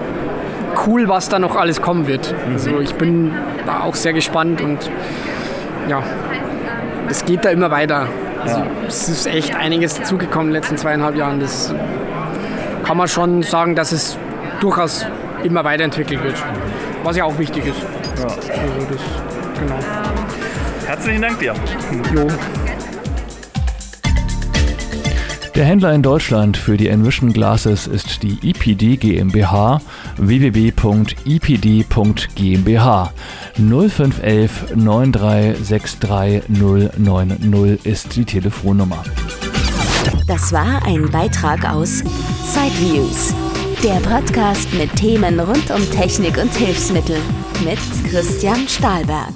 cool, 0.87 1.09
was 1.09 1.29
da 1.29 1.39
noch 1.39 1.57
alles 1.57 1.81
kommen 1.83 2.07
wird. 2.07 2.35
Mhm. 2.47 2.53
Also 2.53 2.81
ich 2.81 2.95
bin 2.95 3.33
da 3.67 3.81
auch 3.81 3.95
sehr 3.95 4.13
gespannt 4.13 4.61
und 4.61 4.91
ja, 5.89 6.03
es 7.09 7.25
geht 7.25 7.45
da 7.45 7.51
immer 7.51 7.71
weiter. 7.71 8.07
Also 8.43 8.59
ja. 8.61 8.67
es 8.87 9.09
ist 9.09 9.27
echt 9.27 9.55
einiges 9.55 9.95
dazugekommen 9.95 10.49
in 10.49 10.55
den 10.55 10.63
letzten 10.63 10.77
zweieinhalb 10.77 11.17
Jahren. 11.17 11.41
Das 11.41 11.75
kann 12.85 12.97
man 12.97 13.09
schon 13.09 13.43
sagen, 13.43 13.75
dass 13.75 13.93
es 13.93 14.19
durchaus 14.61 15.07
immer 15.43 15.65
weiterentwickelt 15.65 16.23
wird. 16.23 16.43
Was 17.03 17.17
ja 17.17 17.25
auch 17.25 17.39
wichtig 17.39 17.67
ist. 17.67 17.83
Ja. 18.19 18.25
Also 18.25 18.43
das, 18.91 19.61
genau. 19.61 19.79
Herzlichen 20.87 21.23
Dank 21.23 21.39
dir. 21.39 21.55
Jo. 22.15 22.29
Der 25.61 25.69
Händler 25.69 25.93
in 25.93 26.03
Deutschland 26.03 26.57
für 26.57 26.79
die 26.79 26.89
Envision 26.89 27.35
Glasses 27.35 27.87
ist 27.87 28.23
die 28.23 28.39
EPD 28.43 28.97
GmbH 28.97 29.83
www.epd.gmbH 30.17 31.13
0511 33.59 34.75
9363 34.75 36.49
090 36.49 37.85
ist 37.85 38.17
die 38.17 38.25
Telefonnummer. 38.25 39.05
Das 40.27 40.51
war 40.51 40.83
ein 40.87 41.11
Beitrag 41.11 41.71
aus 41.71 42.03
Sideviews, 42.47 43.35
der 43.85 44.01
Podcast 44.01 44.73
mit 44.73 44.97
Themen 44.97 45.41
rund 45.41 45.71
um 45.71 45.91
Technik 45.91 46.39
und 46.39 46.55
Hilfsmittel 46.55 47.19
mit 47.63 47.79
Christian 48.11 48.67
Stahlberg. 48.67 49.35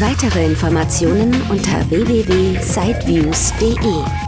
Weitere 0.00 0.46
Informationen 0.46 1.40
unter 1.48 1.88
www.sideviews.de 1.90 4.27